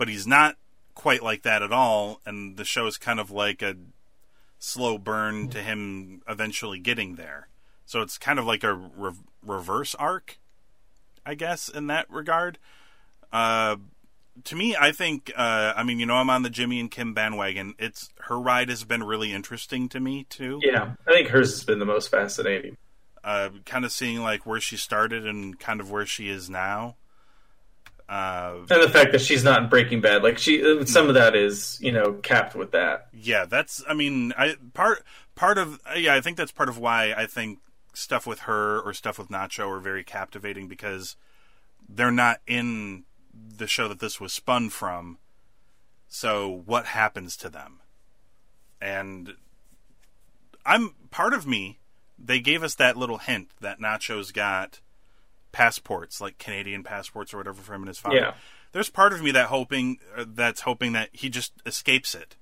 [0.00, 0.56] but he's not
[0.94, 3.76] quite like that at all, and the show is kind of like a
[4.58, 7.48] slow burn to him eventually getting there.
[7.84, 9.12] So it's kind of like a re-
[9.44, 10.38] reverse arc,
[11.26, 12.56] I guess, in that regard.
[13.30, 13.76] Uh,
[14.44, 17.12] to me, I think, uh, I mean, you know, I'm on the Jimmy and Kim
[17.12, 17.74] bandwagon.
[17.78, 20.60] It's her ride has been really interesting to me too.
[20.62, 22.78] Yeah, I think hers has been the most fascinating.
[23.22, 26.96] uh, kind of seeing like where she started and kind of where she is now.
[28.10, 31.36] Uh, And the fact that she's not in Breaking Bad, like she, some of that
[31.36, 33.06] is, you know, capped with that.
[33.14, 33.84] yeah, that's.
[33.88, 35.04] I mean, I part
[35.36, 37.60] part of yeah, I think that's part of why I think
[37.94, 41.14] stuff with her or stuff with Nacho are very captivating because
[41.88, 45.18] they're not in the show that this was spun from.
[46.08, 47.78] So what happens to them?
[48.80, 49.34] And
[50.66, 51.78] I'm part of me.
[52.18, 54.80] They gave us that little hint that Nacho's got
[55.52, 58.16] passports, like Canadian passports or whatever, for him and his father.
[58.16, 58.34] Yeah.
[58.72, 62.36] There's part of me that hoping uh, that's hoping that he just escapes it.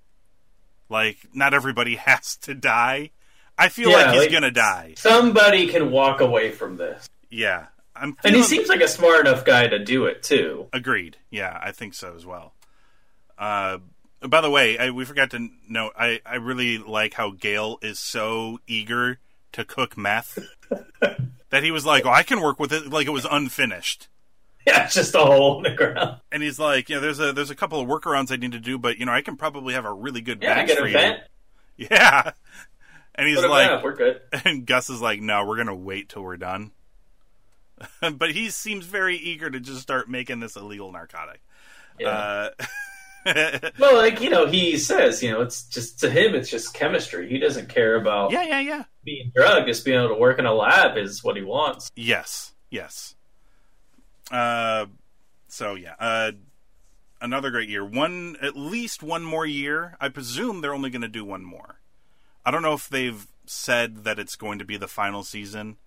[0.88, 3.10] Like not everybody has to die.
[3.56, 4.94] I feel Yeah, like he's like- gonna die.
[4.96, 8.16] Somebody can walk away from this, Yeah, I'm.
[8.24, 10.68] and he seems like a smart enough guy to do it too.
[10.72, 11.16] Agreed.
[11.30, 12.54] Yeah, I think so as well.
[13.36, 13.78] Uh,
[14.20, 15.92] by the way, I, we forgot to note.
[15.96, 19.18] I, I really like how Gale is so eager
[19.52, 20.38] to cook meth
[21.50, 24.08] that he was like, "Oh, I can work with it like it was unfinished."
[24.66, 26.20] Yeah, it's just a hole in the ground.
[26.30, 28.58] And he's like, "You know, there's a there's a couple of workarounds I need to
[28.60, 30.84] do, but you know, I can probably have a really good Yeah, I get for
[30.84, 31.20] a you." vent.
[31.78, 32.32] Yeah.
[33.14, 34.20] And he's Put like, vent, we're good.
[34.44, 36.72] and Gus is like, "No, we're gonna wait till we're done."
[38.18, 41.40] but he seems very eager to just start making this illegal narcotic.
[41.98, 42.08] Yeah.
[42.08, 42.50] Uh,
[43.78, 47.28] Well, like you know, he says, you know, it's just to him, it's just chemistry.
[47.28, 48.84] He doesn't care about yeah, yeah, yeah.
[49.08, 49.66] Being drugged.
[49.66, 51.90] Just being able to work in a lab is what he wants.
[51.96, 53.14] Yes, yes.
[54.30, 54.86] Uh,
[55.48, 56.32] so yeah, uh,
[57.20, 57.84] another great year.
[57.84, 59.96] One, at least one more year.
[60.00, 61.80] I presume they're only going to do one more.
[62.44, 65.78] I don't know if they've said that it's going to be the final season,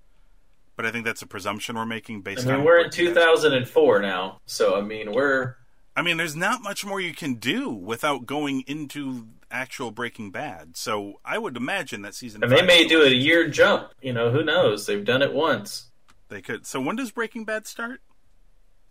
[0.76, 2.64] but I think that's a presumption we're making I based mean, on.
[2.64, 3.36] we're in Breaking Bad.
[3.36, 5.56] 2004 now, so I mean, we're
[5.96, 10.78] I mean, there's not much more you can do without going into actual Breaking Bad.
[10.78, 12.44] So I would imagine that season.
[12.44, 13.90] and they may do a year jump.
[14.02, 14.86] You know, who knows?
[14.86, 15.92] They've done it once.
[16.30, 16.66] They could.
[16.66, 18.02] So when does Breaking Bad start?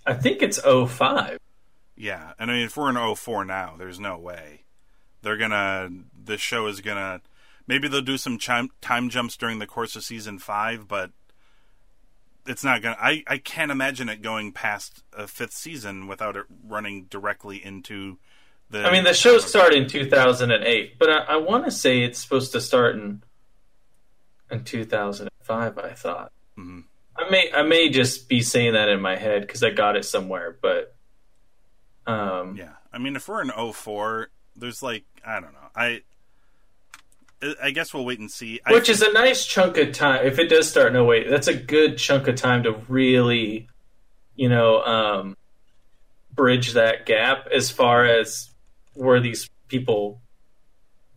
[0.06, 1.38] I think it's 05.
[1.96, 4.64] Yeah, and I mean, if we're in 04 now, there's no way
[5.22, 5.90] they're gonna.
[6.18, 7.20] This show is gonna.
[7.66, 11.10] Maybe they'll do some time jumps during the course of season five, but
[12.46, 12.96] it's not gonna.
[12.98, 18.18] I I can't imagine it going past a fifth season without it running directly into
[18.72, 22.52] I mean, the show started in 2008, but I, I want to say it's supposed
[22.52, 23.22] to start in
[24.50, 25.78] in 2005.
[25.78, 26.32] I thought.
[26.58, 26.84] Mhm.
[27.16, 30.04] I may I may just be saying that in my head because I got it
[30.04, 30.94] somewhere, but
[32.06, 35.68] um, Yeah, I mean, if we're in 04, there's like I don't know.
[35.74, 36.02] I
[37.62, 38.60] I guess we'll wait and see.
[38.64, 40.26] I which is a nice chunk of time.
[40.26, 43.68] If it does start in 08, that's a good chunk of time to really,
[44.36, 45.36] you know, um,
[46.32, 48.49] bridge that gap as far as
[48.94, 50.20] where these people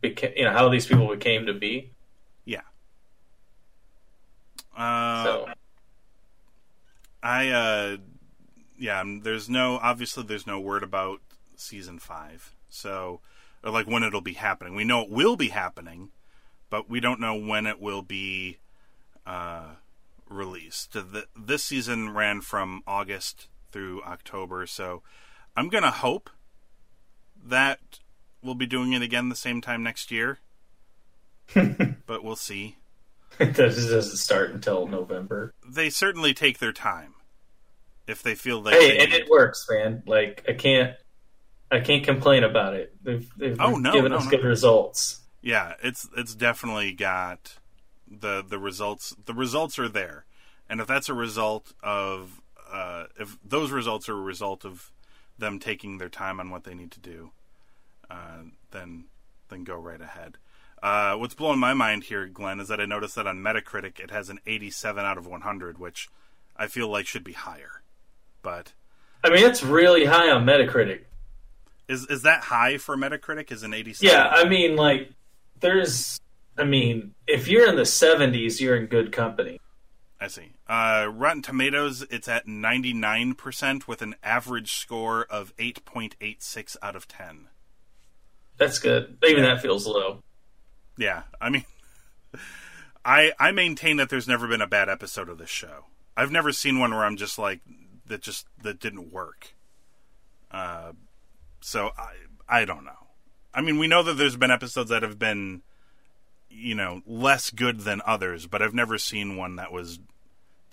[0.01, 1.91] became, you know, how these people became to be.
[2.45, 2.61] Yeah.
[4.75, 5.49] Uh, So
[7.21, 7.97] I uh
[8.77, 11.21] yeah, um, there's no obviously there's no word about
[11.55, 12.53] season 5.
[12.69, 13.21] So
[13.63, 14.75] or like when it'll be happening.
[14.75, 16.09] We know it will be happening,
[16.69, 18.57] but we don't know when it will be
[19.25, 19.75] uh
[20.29, 20.93] released.
[20.93, 25.01] The, this season ran from August through October, so
[25.55, 26.29] I'm going to hope
[27.45, 27.79] that
[28.41, 30.39] we'll be doing it again the same time next year.
[31.53, 32.77] but we'll see.
[33.39, 35.53] it doesn't start until November.
[35.67, 37.15] They certainly take their time
[38.07, 40.03] if they feel like Hey, and it works, man.
[40.05, 40.95] Like I can't,
[41.71, 42.95] I can't complain about it.
[43.03, 44.29] They've, they've Oh, no, given no, us no.
[44.31, 45.19] good results.
[45.41, 47.57] Yeah, it's it's definitely got
[48.07, 49.13] the the results.
[49.25, 50.25] The results are there,
[50.69, 52.39] and if that's a result of
[52.71, 54.92] uh, if those results are a result of
[55.37, 57.31] them taking their time on what they need to do,
[58.09, 59.05] uh, then
[59.49, 60.37] then go right ahead.
[60.81, 64.11] Uh, what's blowing my mind here, Glenn, is that I noticed that on Metacritic it
[64.11, 66.09] has an 87 out of 100, which
[66.57, 67.81] I feel like should be higher.
[68.41, 68.73] But
[69.23, 71.01] I mean, it's really high on Metacritic.
[71.87, 73.51] is is that high for Metacritic?
[73.51, 74.13] Is an 87?
[74.13, 75.11] Yeah, I mean, like,
[75.61, 76.19] there's,
[76.57, 79.61] I mean, if you're in the 70s, you're in good company.
[80.19, 80.51] I see.
[80.73, 87.47] Uh, Rotten Tomatoes, it's at 99% with an average score of 8.86 out of 10.
[88.57, 89.19] That's good.
[89.23, 90.23] Even that feels low.
[90.97, 91.65] Yeah, I mean,
[93.05, 95.85] I I maintain that there's never been a bad episode of this show.
[96.17, 97.59] I've never seen one where I'm just like
[98.07, 99.53] that just that didn't work.
[100.49, 100.93] Uh,
[101.61, 102.13] so I
[102.49, 103.09] I don't know.
[103.53, 105.61] I mean, we know that there's been episodes that have been,
[106.49, 109.99] you know, less good than others, but I've never seen one that was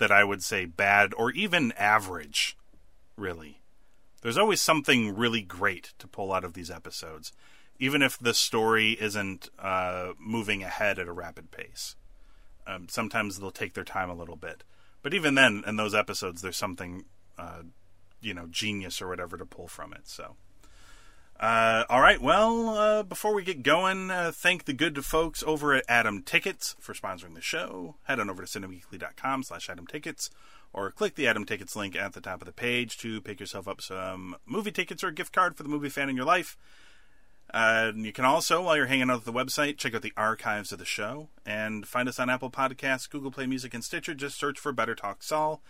[0.01, 2.57] that I would say bad or even average.
[3.17, 3.61] Really,
[4.23, 7.33] there's always something really great to pull out of these episodes
[7.81, 11.97] even if the story isn't uh, moving ahead at a rapid pace.
[12.67, 14.63] Um, sometimes they'll take their time a little bit,
[15.03, 17.07] but even then, in those episodes, there's something,
[17.39, 17.63] uh,
[18.21, 20.07] you know, genius or whatever to pull from it.
[20.07, 20.37] So,
[21.41, 22.21] uh, all right.
[22.21, 26.77] Well, uh, before we get going, uh, thank the good folks over at Atom Tickets
[26.79, 27.97] for sponsoring the show.
[28.03, 30.29] Head on over to cinemageekly.com slash Atom Tickets
[30.75, 33.67] or click the Atom Tickets link at the top of the page to pick yourself
[33.67, 36.59] up some movie tickets or a gift card for the movie fan in your life.
[37.55, 40.73] Uh, you can also, while you're hanging out at the website, check out the archives
[40.73, 44.15] of the show and find us on Apple Podcasts, Google Play Music, and Stitcher.
[44.15, 45.63] Just search for Better Talk Saul,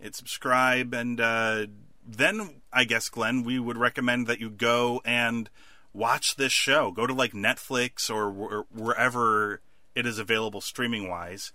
[0.00, 1.66] hit subscribe, and uh,
[2.08, 5.50] then I guess Glenn, we would recommend that you go and
[5.92, 6.90] watch this show.
[6.90, 9.60] Go to like Netflix or wh- wherever
[9.94, 11.52] it is available streaming wise,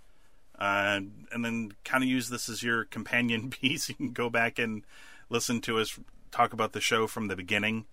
[0.60, 1.00] uh,
[1.32, 3.90] and then kind of use this as your companion piece.
[3.90, 4.84] You can go back and
[5.30, 6.00] listen to us
[6.32, 7.86] talk about the show from the beginning.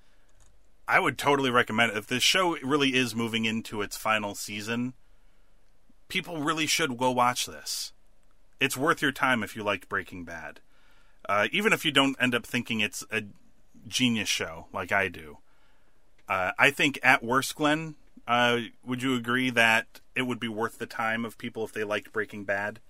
[0.87, 1.99] I would totally recommend it.
[1.99, 4.95] If this show really is moving into its final season,
[6.09, 7.93] people really should go watch this.
[8.59, 10.61] It's worth your time if you liked Breaking Bad.
[11.31, 13.22] Uh, even if you don't end up thinking it's a
[13.87, 15.39] genius show like I do.
[16.28, 17.95] Uh, I think at worst, Glenn,
[18.26, 21.85] uh, would you agree that it would be worth the time of people if they
[21.85, 22.81] liked Breaking Bad?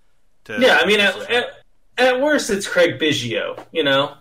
[0.45, 1.47] To Yeah, I mean, at, at,
[1.99, 4.15] at worst, it's Craig Biggio, you know?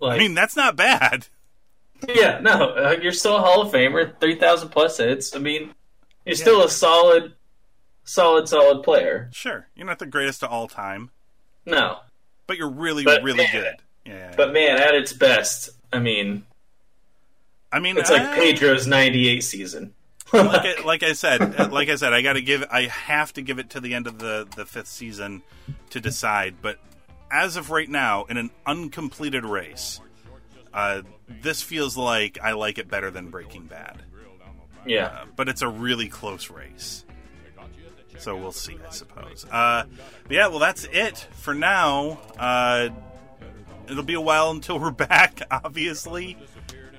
[0.00, 1.28] Like, I mean, that's not bad.
[2.08, 5.36] yeah, no, uh, you're still a Hall of Famer, 3,000 plus hits.
[5.36, 5.72] I mean,
[6.24, 7.34] you're still a solid,
[8.02, 9.30] solid, solid player.
[9.32, 11.12] Sure, you're not the greatest of all time,
[11.64, 12.00] No.
[12.46, 13.74] But you're really, But really man, good.
[14.04, 16.44] Yeah, But man, at its best, I mean,
[17.72, 19.94] I mean, it's like Pedro's 98 season.
[20.32, 22.64] like, I, like I said, uh, like I said, I got to give.
[22.70, 25.42] I have to give it to the end of the the fifth season
[25.90, 26.56] to decide.
[26.60, 26.78] But
[27.30, 30.00] as of right now, in an uncompleted race,
[30.74, 34.02] uh, this feels like I like it better than Breaking Bad.
[34.84, 35.06] Yeah.
[35.06, 37.04] Uh, but it's a really close race.
[38.18, 39.46] So we'll see, I suppose.
[39.50, 39.84] Uh,
[40.30, 42.18] yeah, well, that's it for now.
[42.38, 42.88] Uh,
[43.88, 46.36] it'll be a while until we're back, obviously.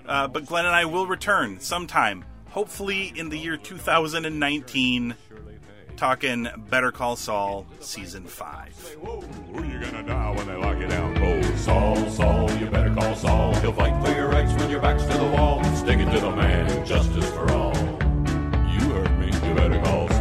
[0.06, 5.16] Uh, but Glenn and I will return sometime, hopefully in the year 2019,
[5.98, 8.98] talking Better Call Saul Season 5.
[9.54, 11.58] You're gonna die when they lock you down cold.
[11.58, 13.54] Saul, Saul, you better call Saul.
[13.56, 15.62] He'll fight for your rights when your back's to the wall.
[15.76, 17.76] Stick it to the man, justice for all.
[17.76, 20.17] You heard me, you better call Saul.